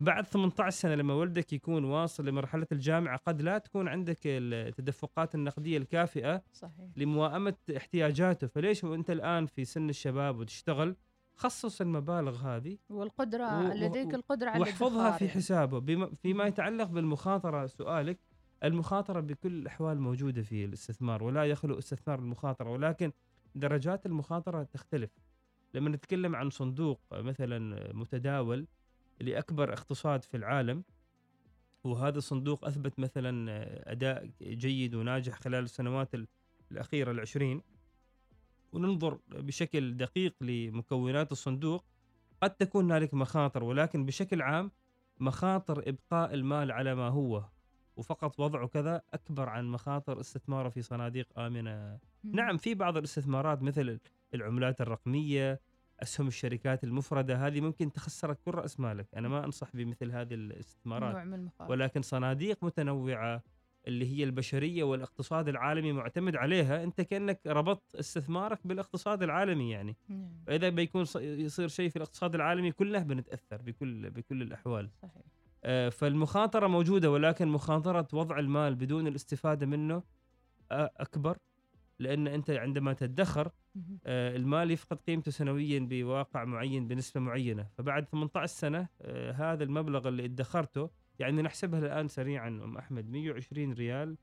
بعد 0.00 0.26
18 0.26 0.70
سنة 0.70 0.94
لما 0.94 1.14
ولدك 1.14 1.52
يكون 1.52 1.84
واصل 1.84 2.24
لمرحلة 2.28 2.66
الجامعة 2.72 3.16
قد 3.26 3.42
لا 3.42 3.58
تكون 3.58 3.88
عندك 3.88 4.18
التدفقات 4.24 5.34
النقدية 5.34 5.78
الكافئة 5.78 6.42
صحيح. 6.52 6.88
لموائمة 6.96 7.54
احتياجاته. 7.76 8.46
فليش 8.46 8.84
وأنت 8.84 9.10
الآن 9.10 9.46
في 9.46 9.64
سن 9.64 9.88
الشباب 9.88 10.38
وتشتغل؟ 10.38 10.96
خصص 11.34 11.80
المبالغ 11.80 12.36
هذه 12.36 12.78
والقدرة 12.88 13.58
و- 13.70 13.72
لديك 13.72 14.14
القدرة 14.14 14.50
على 14.50 14.60
واحفظها 14.60 15.10
في. 15.10 15.28
حسابه. 15.28 15.78
بما 15.78 16.10
فيما 16.22 16.46
يتعلق 16.46 16.84
بالمخاطرة 16.88 17.66
سؤالك 17.66 18.18
المخاطرة 18.64 19.20
بكل 19.20 19.52
الأحوال 19.52 20.00
موجودة 20.00 20.42
في 20.42 20.64
الاستثمار 20.64 21.22
ولا 21.22 21.44
يخلو 21.44 21.78
استثمار 21.78 22.18
المخاطرة 22.18 22.70
ولكن 22.70 23.12
درجات 23.54 24.06
المخاطرة 24.06 24.62
تختلف. 24.62 25.10
لما 25.74 25.90
نتكلم 25.90 26.36
عن 26.36 26.50
صندوق 26.50 27.00
مثلا 27.12 27.92
متداول 27.94 28.66
لاكبر 29.20 29.72
اقتصاد 29.72 30.24
في 30.24 30.36
العالم 30.36 30.84
وهذا 31.84 32.18
الصندوق 32.18 32.64
أثبت 32.64 32.98
مثلا 32.98 33.50
أداء 33.92 34.30
جيد 34.42 34.94
وناجح 34.94 35.40
خلال 35.40 35.64
السنوات 35.64 36.14
ال- 36.14 36.28
الأخيرة 36.72 37.10
العشرين 37.10 37.62
وننظر 38.72 39.18
بشكل 39.28 39.96
دقيق 39.96 40.34
لمكونات 40.40 41.32
الصندوق 41.32 41.84
قد 42.42 42.50
تكون 42.50 42.84
هنالك 42.84 43.14
مخاطر 43.14 43.64
ولكن 43.64 44.06
بشكل 44.06 44.42
عام 44.42 44.70
مخاطر 45.20 45.88
إبقاء 45.88 46.34
المال 46.34 46.72
على 46.72 46.94
ما 46.94 47.08
هو 47.08 47.44
وفقط 47.96 48.40
وضعه 48.40 48.66
كذا 48.68 49.02
أكبر 49.14 49.48
عن 49.48 49.66
مخاطر 49.66 50.20
استثماره 50.20 50.68
في 50.68 50.82
صناديق. 50.82 51.28
مم. 52.24 52.32
نعم 52.36 52.56
في 52.56 52.74
بعض 52.74 52.96
الاستثمارات 52.96 53.62
مثل 53.62 54.00
العملات 54.34 54.80
الرقمية 54.80 55.60
أسهم 56.02 56.28
الشركات 56.28 56.84
المفردة. 56.84 57.46
هذه 57.46 57.60
ممكن 57.60 57.92
تخسرك 57.92 58.38
كل 58.44 58.54
رأس 58.54 58.80
مالك، 58.80 59.06
أنا 59.16 59.28
ما 59.28 59.44
أنصح 59.44 59.68
بمثل 59.74 60.10
هذه 60.10 60.34
الاستثمارات. 60.34 61.14
نوع 61.14 61.24
من 61.24 61.48
ولكن 61.68 62.02
صناديق 62.02 62.64
متنوعة 62.64 63.42
اللي 63.86 64.16
هي 64.16 64.24
البشرية 64.24 64.82
والاقتصاد 64.82 65.48
العالمي 65.48 65.92
معتمد 65.92 66.36
عليها. 66.36 66.84
أنت 66.84 67.00
كأنك 67.00 67.40
ربطت 67.46 67.94
استثمارك 67.94 68.66
بالاقتصاد 68.66 69.22
العالمي 69.22 69.70
يعني. 69.70 69.96
نعم. 70.08 70.42
فإذا 70.46 70.68
بيكون 70.68 71.04
يصير 71.16 71.68
شيء 71.68 71.90
في 71.90 71.96
الاقتصاد 71.96 72.34
العالمي 72.34 72.72
كله 72.72 73.02
بنتأثر 73.02 73.62
بكل 73.62 74.10
بكل 74.10 74.42
الأحوال. 74.42 74.90
صحيح. 75.02 75.22
آه، 75.64 75.88
فالمخاطرة 75.88 76.66
موجودة 76.66 77.10
ولكن 77.10 77.48
مخاطرة 77.48 78.08
وضع 78.12 78.38
المال 78.38 78.74
بدون 78.74 79.06
الاستفادة 79.06 79.66
منه 79.66 80.02
أكبر. 80.72 81.38
لأن 82.00 82.26
أنت 82.26 82.50
عندما 82.50 82.92
تدخر. 82.92 83.50
آه، 84.06 84.36
المال 84.36 84.70
يفقد 84.70 85.00
قيمته 85.00 85.30
سنويا 85.30 85.78
بواقع 85.90 86.44
معين 86.44 86.88
بنسبة 86.88 87.20
معينة 87.20 87.66
فبعد 87.78 88.04
18 88.04 88.46
سنة 88.54 88.88
آه، 89.02 89.32
هذا 89.32 89.64
المبلغ 89.64 90.08
اللي 90.08 90.24
ادخرته 90.24 90.90
يعني 91.18 91.42
نحسبها 91.42 91.78
الآن 91.78 92.08
سريعا 92.08 92.48
أم 92.48 92.76
أحمد 92.76 93.10
120 93.10 93.72
ريال 93.72 94.16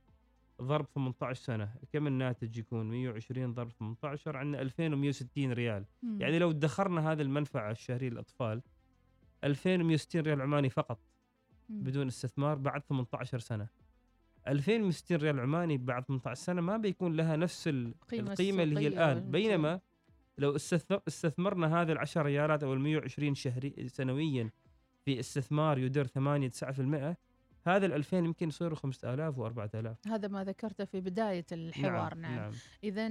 ضرب 0.62 0.86
18 0.96 1.44
سنة 1.44 1.74
كم 1.94 2.08
الناتج 2.08 2.58
يكون 2.58 2.90
120 2.90 3.54
ضرب 3.54 3.72
18 3.72 4.38
عندنا 4.38 4.62
2160 4.62 5.52
ريال 5.52 5.86
مم. 6.04 6.22
يعني 6.22 6.40
لو 6.40 6.50
ادخرنا 6.50 7.12
هذه 7.12 7.22
المنفعة 7.22 7.72
الشهريه 7.72 8.10
للاطفال 8.10 8.62
2160 9.44 10.22
ريال 10.22 10.42
عماني 10.42 10.70
فقط 10.70 11.00
مم. 11.70 11.84
بدون 11.84 12.08
استثمار 12.08 12.56
بعد 12.56 12.82
18 12.84 13.40
سنة 13.40 13.68
2160 14.48 15.18
ريال 15.18 15.40
عماني 15.40 15.78
بعد 15.78 16.04
18 16.06 16.34
سنة 16.44 16.62
ما 16.62 16.78
بيكون 16.78 17.16
لها 17.16 17.36
نفس 17.36 17.68
ال- 17.68 17.88
القيمة 18.02 18.32
القيمة 18.32 18.64
اللي 18.64 18.80
هي 18.80 18.88
الآن 18.88 19.10
والنتيجة. 19.10 19.32
بينما 19.32 19.80
لو 20.38 20.56
استثمر 20.56 21.02
استثمرنا 21.08 21.82
هذه 21.82 21.92
العشر 21.92 22.26
ريالات 22.26 22.64
أو 22.64 22.74
ال 22.74 22.80
120 22.80 23.36
شهري 23.36 23.88
سنويا 23.90 24.50
في 25.06 25.20
استثمار 25.20 25.78
يدر 25.78 26.08
8 26.08 26.50
9% 26.50 27.16
هذا 27.68 27.86
ال 27.86 27.94
2000 27.94 28.18
يمكن 28.18 28.48
يصيروا 28.48 28.78
5000 28.78 29.36
و4000 29.36 30.10
هذا 30.12 30.28
ما 30.28 30.44
ذكرته 30.44 30.86
في 30.86 31.02
بداية 31.02 31.46
الحوار 31.52 32.16
نعم, 32.16 32.32
نعم. 32.36 32.36
نعم. 32.42 32.52
إذا 32.84 33.08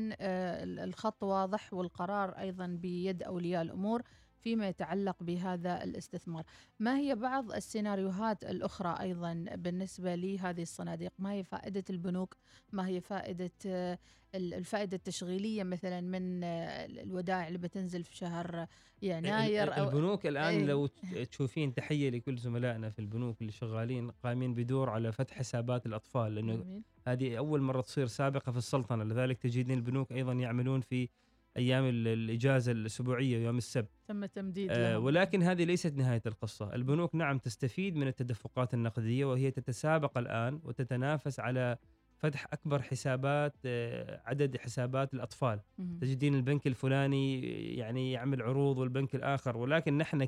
الخط 0.85 1.23
واضح 1.23 1.75
والقرار 1.75 2.31
أيضا 2.31 2.66
بيد 2.66 3.23
أولياء 3.23 3.62
الأمور 3.62 4.02
فيما 4.46 4.68
يتعلق 4.68 5.22
بهذا 5.22 5.84
الاستثمار. 5.84 6.44
ما 6.80 6.98
هي 6.98 7.14
بعض 7.14 7.52
السيناريوهات 7.52 8.44
الأخرى 8.44 8.96
أيضا 9.00 9.44
بالنسبة 9.54 10.14
لهذه 10.14 10.62
الصناديق؟ 10.62 11.12
ما 11.18 11.32
هي 11.32 11.44
فائدة 11.44 11.84
البنوك؟ 11.90 12.36
ما 12.72 12.86
هي 12.88 13.00
فائدة 13.00 13.50
ال- 13.64 14.54
الفائدة 14.54 14.96
التشغيلية 14.96 15.62
مثلا 15.62 16.00
من 16.00 16.44
الودائع 16.44 17.48
اللي 17.48 17.58
بتنزل 17.58 18.04
في 18.04 18.16
شهر 18.16 18.66
يناير؟ 19.02 19.78
أو 19.78 19.88
البنوك 19.88 20.26
الآن 20.26 20.54
إيه. 20.54 20.64
لو 20.64 20.86
تشوفين 21.30 21.74
تحية 21.74 22.10
لكل 22.10 22.36
زملائنا 22.38 22.90
في 22.90 22.98
البنوك 22.98 23.40
اللي 23.40 23.52
شغالين 23.52 24.10
قائمين 24.10 24.54
بدور 24.54 24.90
على 24.90 25.12
فتح 25.12 25.38
حسابات 25.38 25.86
الأطفال. 25.86 26.34
لأنه 26.34 26.54
جميل. 26.54 26.82
هذه 27.06 27.38
أول 27.38 27.60
مرة 27.60 27.80
تصير 27.80 28.06
سابقة 28.06 28.52
في 28.52 28.58
السلطنة. 28.58 29.04
لذلك 29.04 29.38
تجدين 29.38 29.76
البنوك 29.78 30.12
أيضا 30.12 30.32
يعملون 30.32 30.80
في 30.80 31.08
أيام 31.56 31.84
ال- 31.84 32.08
الإجازة 32.08 32.72
الأسبوعية 32.72 33.38
يوم 33.44 33.56
السبت 33.58 33.90
تم 34.08 34.25
تمديد 34.26 34.70
آه. 34.72 34.98
ولكن 34.98 35.42
هذه 35.42 35.64
ليست 35.64 35.94
نهاية 35.94 36.22
القصة 36.26 36.75
البنوك 36.75 37.14
نعم 37.14 37.38
تستفيد 37.38 37.96
من 37.96 38.06
التدفقات 38.06 38.75
النقدية 38.75 39.25
وهي 39.25 39.50
تتسابق 39.50 40.18
الآن 40.18 40.60
وتتنافس 40.64 41.40
على 41.40 41.76
فتح 42.18 42.46
أكبر 42.52 42.82
حسابات 42.82 43.54
آه، 43.64 44.20
عدد 44.25 44.56
حسابات 44.56 45.14
الأطفال 45.14 45.60
مهم. 45.78 45.98
تجدين 45.98 46.34
البنك 46.34 46.66
الفلاني 46.66 47.40
يعني 47.76 48.12
يعمل 48.12 48.42
عروض 48.42 48.78
والبنك 48.78 49.14
الآخر 49.14 49.56
ولكن 49.56 49.98
نحن 49.98 50.24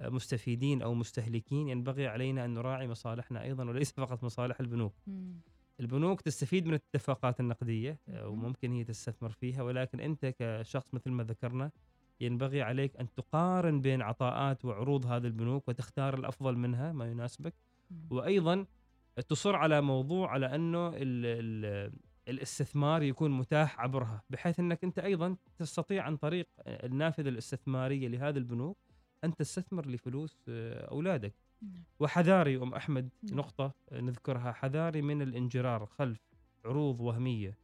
كمستفيدين 0.00 0.82
أو 0.82 0.94
مستهلكين 0.94 1.68
ينبغي 1.68 2.06
علينا 2.08 2.44
أن 2.44 2.54
نراعي 2.54 2.88
مصالحنا 2.88 3.42
أيضا 3.42 3.64
وليس 3.64 3.92
فقط 3.92 4.24
مصالح 4.24 4.60
البنوك. 4.60 4.94
مم. 5.06 5.40
البنوك 5.80 6.20
تستفيد 6.20 6.66
من 6.66 6.74
الاتفاقات 6.74 7.40
النقدية 7.40 7.98
آه،. 8.08 8.28
وممكن 8.28 8.72
هي 8.72 8.84
تستثمر 8.84 9.30
فيها 9.30 9.62
ولكن 9.62 10.00
أنت 10.00 10.34
كشخص 10.38 10.94
مثل 10.94 11.10
ما 11.10 11.24
ذكرنا 11.24 11.70
ينبغي 12.20 12.62
عليك 12.62 12.96
أن 12.96 13.14
تقارن 13.14 13.80
بين 13.80 14.02
عطاءات 14.02 14.64
وعروض 14.64 15.06
هذه 15.06 15.26
البنوك 15.26 15.68
وتختار 15.68 16.14
الأفضل 16.14 16.56
منها 16.56 16.92
ما 16.92 17.10
يناسبك. 17.10 17.54
وأيضا 18.10 18.66
تصر 19.28 19.56
على 19.56 19.80
موضوع 19.80 20.30
على 20.30 20.54
أنه 20.54 20.88
ال 20.88 20.94
ال 20.96 21.92
الاستثمار 22.28 23.02
يكون 23.02 23.30
متاح 23.30 23.80
عبرها 23.80 24.22
بحيث 24.30 24.60
أنك 24.60 24.84
أنت 24.84 24.98
أيضا 24.98 25.36
تستطيع 25.58 26.02
عن 26.02 26.16
طريق 26.16 26.48
النافذة 26.66 27.28
الاستثمارية 27.28 28.08
لهذه 28.08 28.38
البنوك 28.38 28.78
أن 29.24 29.34
تستثمر 29.34 29.86
لفلوس 29.86 30.44
آه، 30.48 30.84
أولادك. 30.90 31.34
وحذاري 32.00 32.56
أم 32.56 32.74
أحمد 32.74 33.08
نعم. 33.22 33.38
نقطة 33.38 33.74
نذكرها. 33.92 34.52
حذاري 34.52 35.02
من 35.02 35.22
الانجرار 35.22 35.86
خلف 35.86 36.20
عروض 36.64 37.00
وهمية. 37.00 37.58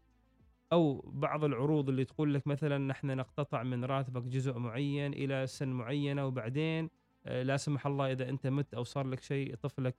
أو 0.73 1.05
بعض 1.07 1.45
العروض 1.45 1.89
اللي 1.89 2.05
تقول 2.05 2.35
لك 2.35 2.47
مثلا 2.47 2.79
نحن 2.79 3.17
نقتطع 3.17 3.63
من 3.63 3.85
راتبك 3.85 4.23
جزء 4.23 4.59
معين 4.59 5.13
إلى 5.13 5.47
سن 5.47 5.69
معينه 5.69 6.27
وبعدين 6.27 6.91
آه، 7.27 7.43
لا 7.43 7.57
سمح 7.57 7.87
الله 7.87 8.13
إذا 8.13 8.29
أنت 8.29 8.47
مت 8.47 8.75
أو 8.75 8.85
صار 8.85 9.07
لك 9.07 9.23
شيء 9.23 9.55
طفلك 9.55 9.97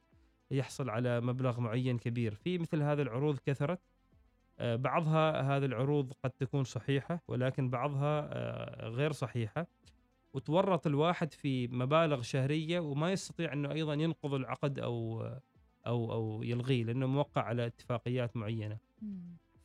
يحصل 0.51 0.89
على 0.89 1.21
مبلغ 1.21 1.59
معين 1.59 1.97
كبير. 1.97 2.35
في 2.35 2.57
مثل 2.57 2.81
هذه 2.81 3.01
العروض 3.01 3.39
كثرت. 3.45 3.79
آه، 4.59 4.75
بعضها 4.75 5.41
هذه 5.41 5.65
العروض 5.65 6.13
قد 6.23 6.31
تكون 6.31 6.63
صحيحة 6.63 7.21
ولكن 7.27 7.69
بعضها 7.69 8.29
آه، 8.33 8.87
غير 8.87 9.11
صحيحة. 9.11 9.67
وتورط 10.33 10.87
الواحد 10.87 11.33
في 11.33 11.67
مبالغ 11.67 12.21
شهرية 12.21 12.79
وما 12.79 13.11
يستطيع 13.11 13.53
إنه 13.53 13.71
أيضا 13.71 13.93
ينقض 13.93 14.33
العقد 14.33 14.79
أو 14.79 15.21
أو 15.87 16.13
أو 16.13 16.43
يلغيه 16.43 16.83
لأنه 16.83 17.05
موقع 17.07 17.41
على 17.41 17.65
اتفاقيات 17.65 18.37
معينة. 18.37 18.77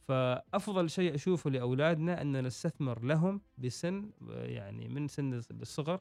فأفضل 0.09 0.91
شيء 0.91 1.15
أشوفه 1.15 1.51
لأولادنا 1.51 2.23
إن 2.23 2.47
نستثمر 2.47 3.05
لهم 3.05 3.41
بسن 3.59 4.11
يعني 4.31 4.89
من 4.89 5.09
سن 5.09 5.35
الصغر. 5.51 6.01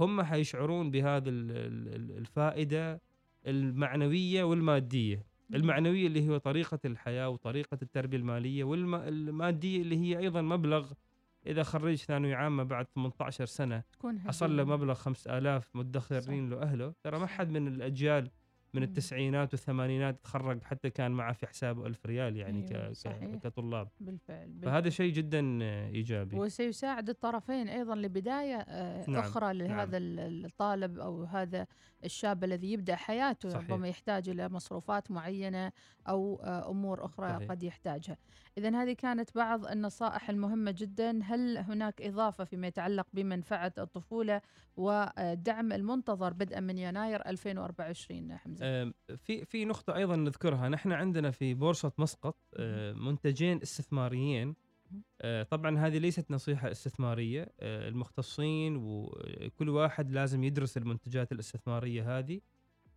هم 0.00 0.22
حيشعرون 0.22 0.90
بهذه 0.90 1.28
ال- 1.28 2.18
الفائدة 2.18 3.00
المعنوية 3.46 4.44
والمادية 4.44 5.26
المعنوية 5.54 6.06
اللي 6.06 6.28
هو 6.28 6.36
طريقة 6.38 6.78
الحياة 6.84 7.28
وطريقة 7.28 7.78
التربية 7.82 8.16
المالية 8.18 8.64
والماديه 8.64 9.82
اللي 9.82 9.96
هي 9.98 10.18
أيضا 10.18 10.42
مبلغ 10.42 10.92
إذا 11.46 11.62
خريج 11.62 11.98
ثانوي 11.98 12.34
عامة 12.34 12.62
بعد 12.62 12.86
18 12.94 13.44
سنة 13.46 13.82
تكون 13.92 14.20
حصل 14.20 14.56
له. 14.56 14.64
مبلغ 14.64 14.94
5000 14.94 15.76
مدخرين 15.76 16.50
له 16.50 16.62
أهله 16.62 16.94
ترى 17.02 17.18
ما 17.18 17.26
حد 17.26 17.50
من 17.50 17.68
الأجيال 17.68 18.30
من. 18.74 18.82
التسعينات 18.82 19.54
والثمانينات 19.54 20.24
تخرج 20.24 20.62
حتى 20.62 20.90
كان 20.90 21.10
معه 21.12 21.32
في 21.32 21.46
حسابه 21.46 21.86
ألف 21.86 22.06
ريال 22.06 22.36
يعني 22.36 22.74
أيوة، 22.76 22.92
صحيح. 22.92 23.34
كطلاب 23.34 23.88
بالفعل, 24.00 24.48
بالفعل. 24.48 24.72
فهذا 24.72 24.88
شيء 24.90 25.12
جدا 25.12 25.58
إيجابي 25.86 26.36
وسيساعد 26.36 27.08
الطرفين 27.08 27.68
أيضا 27.68 27.94
لبداية 27.94 28.56
آه، 28.56 29.10
نعم، 29.10 29.20
أخرى 29.22 29.54
لهذا 29.54 29.96
ال- 29.96 30.44
الطالب 30.44 30.98
أو 30.98 31.24
هذا 31.24 31.66
الشاب 32.04 32.44
الذي 32.44 32.72
يبدأ 32.72 32.96
حياته 32.96 33.48
صحيح. 33.48 33.70
ربما 33.70 33.88
يحتاج 33.88 34.28
إلى 34.28 34.48
مصروفات 34.48 35.10
معينة 35.10 35.72
أو 36.08 36.40
آه، 36.44 36.70
أمور 36.70 37.04
أخرى 37.04 37.28
صحيح. 37.28 37.50
قد 37.50 37.62
يحتاجها. 37.62 38.16
اذا 38.58 38.82
هذه 38.82 38.92
كانت 38.92 39.34
بعض 39.34 39.66
النصائح 39.66 40.30
المهمة 40.30 40.70
جدا، 40.70 41.22
هل 41.22 41.58
هناك 41.58 42.02
إضافة 42.02 42.44
فيما 42.44 42.66
يتعلق 42.66 43.06
بمنفعة 43.12 43.72
الطفولة 43.78 44.40
والدعم 44.76 45.72
المنتظر 45.72 46.32
بدءا 46.32 46.60
من 46.60 46.78
يناير 46.78 47.20
2024 47.26 48.36
حمزة؟ 48.36 48.82
آم، 48.82 48.94
في 49.16 49.44
في 49.44 49.64
نقطة 49.64 49.96
أيضا 49.96 50.16
نذكرها. 50.16 50.68
نحن 50.68 50.92
عندنا 50.92 51.30
في 51.30 51.54
بورصة 51.54 51.92
مسقط 51.98 52.36
منتجين 52.94 53.62
استثماريين. 53.62 54.54
طبعا 55.50 55.78
هذه 55.78 55.98
ليست 55.98 56.30
نصيحة 56.30 56.70
استثمارية. 56.70 57.52
المختصين 57.62 58.76
وكل 58.76 59.68
واحد 59.68 60.10
لازم 60.10 60.44
يدرس 60.44 60.76
المنتجات 60.76 61.32
الاستثمارية 61.32 62.18
هذه 62.18 62.40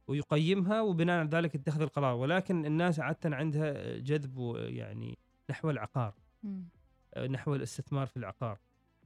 ويقيمها 0.07 0.81
وبناء 0.81 1.19
على 1.19 1.29
ذلك 1.29 1.55
يتخذ 1.55 1.81
القرار. 1.81 2.15
ولكن 2.15 2.65
الناس 2.65 2.99
عادة 2.99 3.35
عندها 3.35 3.97
جذب 3.97 4.55
يعني 4.57 5.17
نحو 5.49 5.69
العقار. 5.69 6.13
مم. 6.43 6.63
آه، 7.13 7.27
نحو 7.27 7.55
الاستثمار 7.55 8.07
في 8.07 8.17
العقار. 8.17 8.59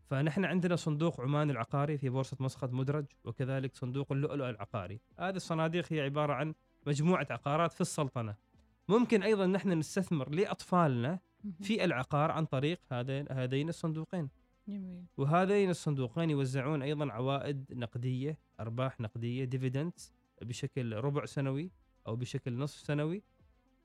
فنحن 0.09 0.45
عندنا 0.45 0.75
صندوق 0.75 1.21
عمان 1.21 1.49
العقاري 1.49 1.97
في 1.97 2.09
بورصة 2.09 2.37
مسقط 2.39 2.71
مدرج 2.71 3.05
وكذلك 3.23 3.75
صندوق 3.75 4.11
اللؤلؤ 4.11 4.49
العقاري. 4.49 4.99
هذه 5.19 5.35
الصناديق 5.35 5.93
هي 5.93 6.01
عبارة 6.01 6.33
عن 6.33 6.53
مجموعة 6.87 7.27
عقارات 7.29 7.73
في 7.73 7.81
السلطنة. 7.81 8.35
ممكن 8.87 9.23
أيضا 9.23 9.45
نحن 9.45 9.69
نستثمر 9.69 10.29
لأطفالنا. 10.29 11.19
في 11.61 11.83
العقار 11.83 12.31
عن 12.31 12.45
طريق 12.45 12.79
هذين 12.91 13.25
هذين 13.31 13.69
الصندوقين. 13.69 14.29
جميل. 14.67 15.05
وهذين 15.17 15.69
الصندوقين 15.69 16.29
يوزعون 16.29 16.81
أيضا 16.81 17.11
عوائد 17.11 17.73
نقدية 17.73 18.37
أرباح 18.59 18.99
نقدية 19.01 19.43
ديفيدندز 19.43 20.13
بشكل 20.41 20.93
ربع 20.95 21.25
سنوي 21.25 21.71
أو 22.07 22.15
بشكل 22.15 22.57
نصف 22.57 22.79
سنوي. 22.79 23.23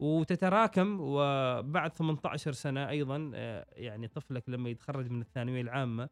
وتتراكم 0.02 0.98
وبعد 1.00 1.92
18 1.96 2.52
سنة 2.52 2.88
أيضا 2.88 3.30
آه، 3.34 3.66
يعني 3.72 4.08
طفلك 4.08 4.48
لما 4.48 4.70
يتخرج 4.70 5.10
من 5.10 5.20
الثانوية 5.20 5.60
العامة. 5.60 6.08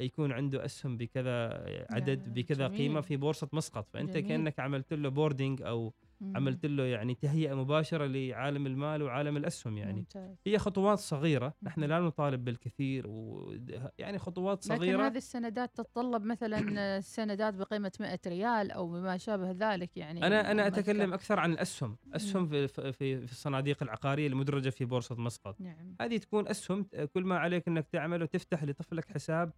يكون 0.00 0.32
عنده 0.32 0.64
أسهم 0.64 0.96
بكذا 0.96 1.48
عدد 1.90 2.34
بكذا 2.34 2.66
جميل. 2.68 2.78
قيمه 2.78 3.00
في 3.00 3.16
بورصة 3.16 3.48
مسقط 3.52 3.88
فأنت 3.88 4.10
جميل. 4.10 4.28
كأنك 4.28 4.60
عملت 4.60 4.92
له 4.94 5.08
بوردنج 5.08 5.62
أو. 5.62 5.94
عملت 6.22 6.66
له 6.66 6.84
يعني 6.84 7.14
تهيئة 7.14 7.54
مباشرة 7.54 8.06
لعالم 8.06 8.66
المال 8.66 9.02
وعالم 9.02 9.36
الأسهم 9.36 9.78
يعني. 9.78 9.92
ممتاز. 9.98 10.36
هي 10.46 10.58
خطوات 10.58 10.98
صغيرة 10.98 11.54
نحن. 11.62 11.84
لا 11.84 12.00
نطالب 12.00 12.44
بالكثير 12.44 13.06
و 13.06 13.52
يعني 13.98 14.18
خطوات 14.18 14.66
لكن 14.66 14.76
صغيرة. 14.76 15.06
هذه 15.06 15.16
السندات 15.16 15.76
تتطلب 15.76 16.24
مثلا 16.24 17.00
سندات 17.16 17.54
بقيمة 17.54 17.92
100 18.00 18.18
ريال 18.26 18.70
أو 18.70 18.88
بما 18.88 19.16
شابه 19.16 19.50
ذلك 19.50 19.96
يعني. 19.96 20.26
أنا 20.26 20.50
أنا. 20.50 20.66
أتكلم 20.66 21.12
أكثر 21.12 21.38
عن 21.40 21.52
الأسهم. 21.52 21.96
أسهم 22.14 22.48
في 22.48 22.68
في 22.68 22.92
في 22.92 23.32
الصناديق 23.32 23.82
العقارية 23.82 24.26
المدرجة 24.26 24.70
في 24.70 24.84
بورصة 24.84 25.14
مسقط. 25.14 25.60
نعم. 25.60 25.96
هذه 26.00 26.16
تكون 26.16 26.48
أسهم 26.48 26.86
كل 27.14 27.24
ما 27.24 27.38
عليك 27.38 27.68
إنك 27.68 27.86
تعمله 27.88 28.26
تفتح 28.26 28.64
لطفلك 28.64 29.12
حساب 29.12 29.52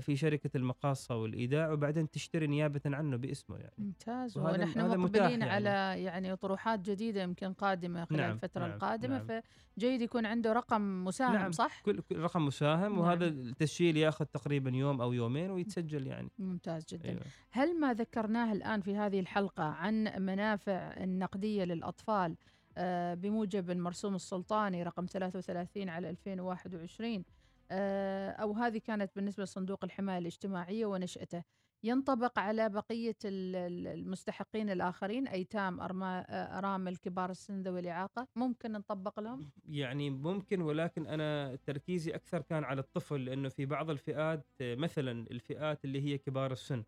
في 0.00 0.16
شركة 0.16 0.50
المقاصة 0.56 1.16
والإيداع 1.16 1.72
وبعدين 1.72 2.10
تشتري 2.10 2.46
نيابه 2.46 2.80
عنه 2.86 3.16
باسمه 3.16 3.56
يعني 3.56 3.74
ممتاز 3.78 4.38
ونحن 4.38 5.00
مقبلين 5.00 5.40
يعني. 5.40 5.50
على 5.50 6.02
يعني 6.02 6.36
طروحات 6.36 6.80
جديدة 6.80 7.22
يمكن 7.22 7.52
قادمة 7.52 8.04
خلال 8.04 8.20
نعم، 8.20 8.30
الفترة 8.30 8.60
نعم، 8.60 8.70
القادمة 8.70 9.22
نعم. 9.22 9.42
فجيد 9.76 10.00
يكون 10.00 10.26
عنده 10.26 10.52
رقم 10.52 11.04
مساهم 11.04 11.34
نعم. 11.34 11.52
صح؟ 11.52 11.80
كل 11.80 12.02
رقم 12.12 12.46
مساهم 12.46 12.92
نعم. 12.92 12.98
وهذا 12.98 13.26
التسجيل 13.26 13.96
ياخذ 13.96 14.24
تقريبا 14.24 14.70
يوم 14.70 15.00
أو 15.00 15.12
يومين 15.12 15.50
ويتسجل 15.50 16.06
يعني 16.06 16.30
ممتاز 16.38 16.84
جدا 16.84 17.08
أيوة. 17.08 17.22
هل 17.50 17.80
ما 17.80 17.94
ذكرناه 17.94 18.52
الآن 18.52 18.80
في 18.80 18.96
هذه 18.96 19.20
الحلقة 19.20 19.64
عن 19.64 20.12
منافع 20.18 20.72
النقدية 20.96 21.64
للأطفال 21.64 22.36
آه، 22.78 23.14
بموجب 23.14 23.70
المرسوم 23.70 24.14
السلطاني 24.14 24.82
رقم 24.82 25.06
33 25.06 25.88
على 25.88 26.10
2021 26.10 27.14
آه، 27.14 27.22
أو 27.70 28.52
هذه 28.52 28.78
كانت 28.78 29.10
بالنسبة 29.16 29.42
لصندوق 29.44 29.84
الحماية 29.84 30.18
الاجتماعية 30.18 30.86
ونشأته 30.86 31.44
ينطبق 31.84 32.38
على 32.38 32.68
بقية 32.68 33.16
ال- 33.24 33.56
ال- 33.56 33.86
المستحقين 33.86 34.70
الآخرين 34.70 35.28
أيتام 35.28 35.80
آه، 35.80 36.58
أرامل 36.58 36.96
كبار 36.96 37.30
السن 37.30 37.62
ذوي 37.62 37.80
الإعاقة 37.80 38.28
ممكن 38.36 38.72
نطبق 38.72 39.20
لهم؟ 39.20 39.50
يعني 39.64 40.10
ممكن 40.10 40.60
ولكن 40.60 41.06
أنا 41.06 41.56
تركيزي 41.56 42.14
أكثر 42.14 42.42
كان 42.42 42.64
على 42.64 42.80
الطفل 42.80 43.24
لأنه 43.24 43.48
في 43.48 43.66
بعض 43.66 43.90
الفئات 43.90 44.46
آه، 44.60 44.74
مثلا 44.74 45.26
الفئات 45.30 45.84
اللي 45.84 46.02
هي 46.02 46.18
كبار 46.18 46.52
السن. 46.52 46.84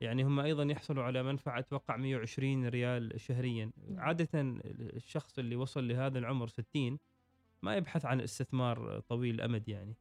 يعني 0.00 0.24
هم 0.24 0.40
أيضا 0.40 0.62
يحصلوا 0.64 1.04
على 1.04 1.22
منفعة 1.22 1.58
أتوقع 1.58 1.96
120 1.96 2.68
ريال 2.68 3.20
شهريا 3.20 3.72
نعم. 3.88 4.00
عادة 4.00 4.28
الشخص 4.34 5.38
اللي 5.38 5.56
وصل 5.56 5.88
لهذا 5.88 6.18
العمر 6.18 6.48
60 6.48 6.98
ما 7.62 7.76
يبحث 7.76 8.04
عن 8.04 8.20
استثمار 8.20 9.00
طويل 9.00 9.34
الأمد 9.34 9.68
يعني. 9.68 9.94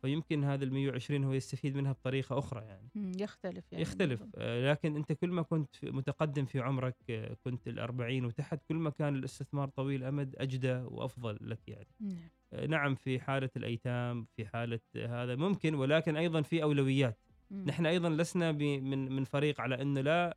فيمكن 0.00 0.44
هذا 0.44 0.64
ال 0.64 0.72
120 0.72 1.24
هو 1.24 1.32
يستفيد 1.32 1.76
منها 1.76 1.92
بطريقة 1.92 2.38
أخرى 2.38 2.64
يعني. 2.64 2.90
يختلف 2.94 3.72
يعني 3.72 3.82
يختلف. 3.82 4.22
آه، 4.36 4.70
لكن 4.70 4.96
أنت 4.96 5.12
كل 5.12 5.30
ما 5.30 5.42
كنت 5.42 5.84
متقدم 5.84 6.44
في 6.44 6.60
عمرك 6.60 6.96
آه، 7.10 7.36
كنت 7.44 7.68
ال 7.68 7.78
40 7.78 8.24
وتحت 8.24 8.60
كل 8.68 8.74
ما 8.74 8.90
كان 8.90 9.14
الاستثمار 9.14 9.68
طويل 9.68 10.02
الأمد 10.02 10.36
أجدى 10.38 10.72
وأفضل 10.72 11.38
لك 11.40 11.68
يعني. 11.68 11.88
نعم. 12.00 12.16
آه، 12.52 12.66
نعم 12.66 12.94
في 12.94 13.20
حالة 13.20 13.50
الأيتام 13.56 14.26
في 14.36 14.46
حالة 14.46 14.80
هذا 14.96 15.36
ممكن 15.36 15.74
ولكن 15.74 16.16
أيضا 16.16 16.42
في 16.42 16.62
أولويات. 16.62 17.18
مم. 17.50 17.64
نحن 17.66 17.86
أيضا 17.86 18.08
لسنا 18.08 18.52
من 18.52 19.12
من 19.12 19.24
فريق 19.24 19.60
على 19.60 19.82
انه 19.82 20.00
لا 20.00 20.36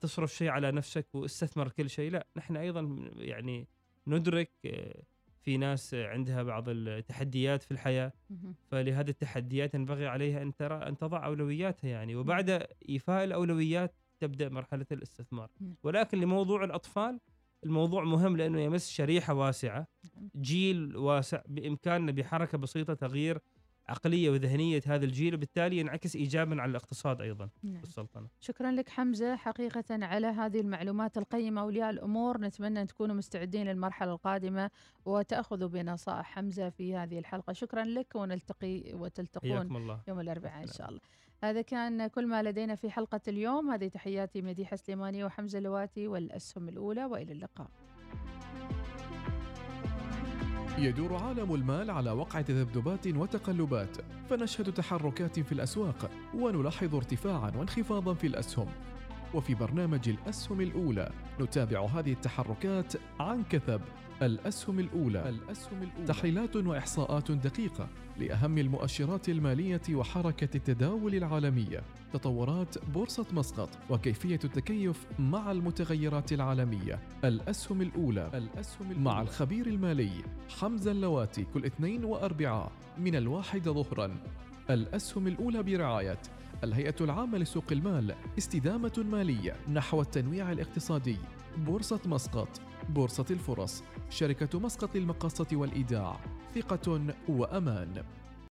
تصرف 0.00 0.34
شيء 0.34 0.48
على 0.48 0.72
نفسك 0.72 1.06
واستثمر 1.14 1.68
كل 1.68 1.90
شيء 1.90 2.10
لا. 2.10 2.26
نحن 2.36 2.56
أيضا 2.56 3.10
يعني 3.16 3.68
ندرك 4.06 4.50
في 5.42 5.56
ناس 5.56 5.94
عندها 5.94 6.42
بعض 6.42 6.68
التحديات 6.68 7.62
في 7.62 7.70
الحياة 7.70 8.12
مهم. 8.30 8.54
فلهذه 8.70 9.10
التحديات 9.10 9.74
ينبغي 9.74 10.06
عليها 10.06 10.42
أن 10.42 10.54
ترى 10.54 10.74
أن 10.74 10.96
تضع 10.96 11.26
أولوياتها 11.26 11.88
يعني 11.88 12.16
وبعد 12.16 12.66
إيفاء 12.88 13.24
الأولويات 13.24 13.94
تبدأ 14.20 14.48
مرحلة 14.48 14.86
الاستثمار. 14.92 15.50
ولكن 15.82 16.20
لموضوع 16.20 16.64
الأطفال 16.64 17.20
الموضوع 17.64 18.04
مهم 18.04 18.36
لأنه 18.36 18.60
يمس 18.60 18.90
شريحة 18.90 19.34
واسعة 19.34 19.86
نعم. 20.16 20.30
جيل 20.36 20.96
واسع 20.96 21.42
بإمكاننا 21.48 22.12
بحركة 22.12 22.58
بسيطة 22.58 22.94
تغيير 22.94 23.38
عقلية 23.92 24.30
وذهنية 24.30 24.82
هذا 24.86 25.04
الجيل 25.04 25.34
وبالتالي 25.34 25.78
ينعكس 25.78 26.16
ايجابا 26.16 26.62
على 26.62 26.70
الاقتصاد 26.70 27.20
أيضا 27.20 27.48
نعم. 27.62 27.78
في 27.78 27.84
السلطنة. 27.84 28.28
شكرا 28.40 28.72
لك 28.72 28.88
حمزة 28.88 29.36
حقيقة 29.36 29.84
على 29.90 30.26
هذه 30.26 30.60
المعلومات 30.60 31.18
القيمة 31.18 31.60
أولياء 31.60 31.90
الأمور. 31.90 32.40
نتمنى 32.40 32.80
أن 32.80 32.86
تكونوا 32.86 33.14
مستعدين 33.14 33.66
للمرحلة 33.66 34.12
القادمة 34.12 34.70
وتأخذوا 35.04 35.68
بنصائح 35.68 36.26
حمزة 36.26 36.70
في 36.70 36.96
هذه 36.96 37.18
الحلقة. 37.18 37.52
شكرا 37.52 37.84
لك 37.84 38.14
ونلتقي 38.14 38.94
وتلتقون 38.94 39.76
الله. 39.76 40.00
يوم 40.08 40.20
الأربعاء 40.20 40.62
إن 40.62 40.72
شاء 40.72 40.88
الله. 40.88 41.00
هذا 41.44 41.62
كان 41.62 42.06
كل 42.06 42.26
ما 42.26 42.42
لدينا 42.42 42.74
في 42.74 42.90
حلقة 42.90 43.20
اليوم. 43.28 43.70
هذه 43.70 43.88
تحياتي 43.88 44.42
مديحة 44.42 44.76
سليماني 44.76 45.24
وحمزة 45.24 45.60
لواتي 45.60 46.08
والأسهم 46.08 46.68
الأولى 46.68 47.04
وإلى 47.04 47.32
اللقاء. 47.32 47.70
يدور 50.78 51.14
عالم 51.14 51.54
المال 51.54 51.90
على 51.90 52.10
وقع 52.10 52.40
تذبذبات 52.40 53.06
وتقلبات 53.06 53.96
فنشهد 54.30 54.72
تحركات 54.72 55.40
في 55.40 55.52
الأسواق 55.52 56.10
ونلاحظ 56.34 56.94
ارتفاعا 56.94 57.52
وانخفاضا 57.56 58.14
في 58.14 58.26
الأسهم. 58.26 58.66
وفي 59.34 59.54
برنامج 59.54 60.08
الأسهم 60.08 60.60
الأولى. 60.60 61.12
نتابع 61.40 61.86
هذه 61.86 62.12
التحركات 62.12 62.92
عن 63.20 63.42
كثب. 63.42 63.80
الأسهم 64.22 64.78
الأولى. 64.78 65.28
الأسهم 65.28 65.82
الأولى. 65.82 66.06
تحليلات 66.06 66.56
وإحصاءات 66.56 67.32
دقيقة 67.32 67.88
لأهم 68.16 68.58
المؤشرات 68.58 69.28
المالية 69.28 69.80
وحركة 69.90 70.56
التداول 70.56 71.14
العالمية. 71.14 71.82
تطورات 72.12 72.88
بورصة 72.94 73.26
مسقط 73.32 73.68
وكيفية 73.90 74.40
التكيف 74.44 75.06
مع 75.18 75.52
المتغيرات 75.52 76.32
العالمية. 76.32 77.00
الأسهم 77.24 77.82
الأولى. 77.82 78.30
الأسهم 78.34 78.90
الأولى. 78.90 79.04
مع 79.04 79.22
الخبير 79.22 79.66
المالي 79.66 80.10
حمزة 80.60 80.90
اللواتي 80.90 81.44
كل 81.54 81.64
اثنين 81.64 82.04
واربعاء 82.04 82.72
من 82.98 83.16
الواحد 83.16 83.68
ظهرا. 83.68 84.16
الأسهم 84.74 85.26
الأولى 85.26 85.62
برعاية 85.62 86.18
الهيئة 86.64 86.94
العامة 87.00 87.38
لسوق 87.38 87.64
المال 87.72 88.14
استدامة 88.38 89.04
مالية 89.12 89.56
نحو 89.72 90.00
التنويع 90.00 90.52
الاقتصادي. 90.52 91.16
بورصة 91.58 92.00
مسقط 92.06 92.48
بورصة 92.88 93.26
الفرص 93.30 93.82
شركة 94.10 94.60
مسقط 94.60 94.96
للمقاصة 94.96 95.46
والإيداع 95.52 96.20
ثقة 96.54 97.14
وأمان. 97.28 98.02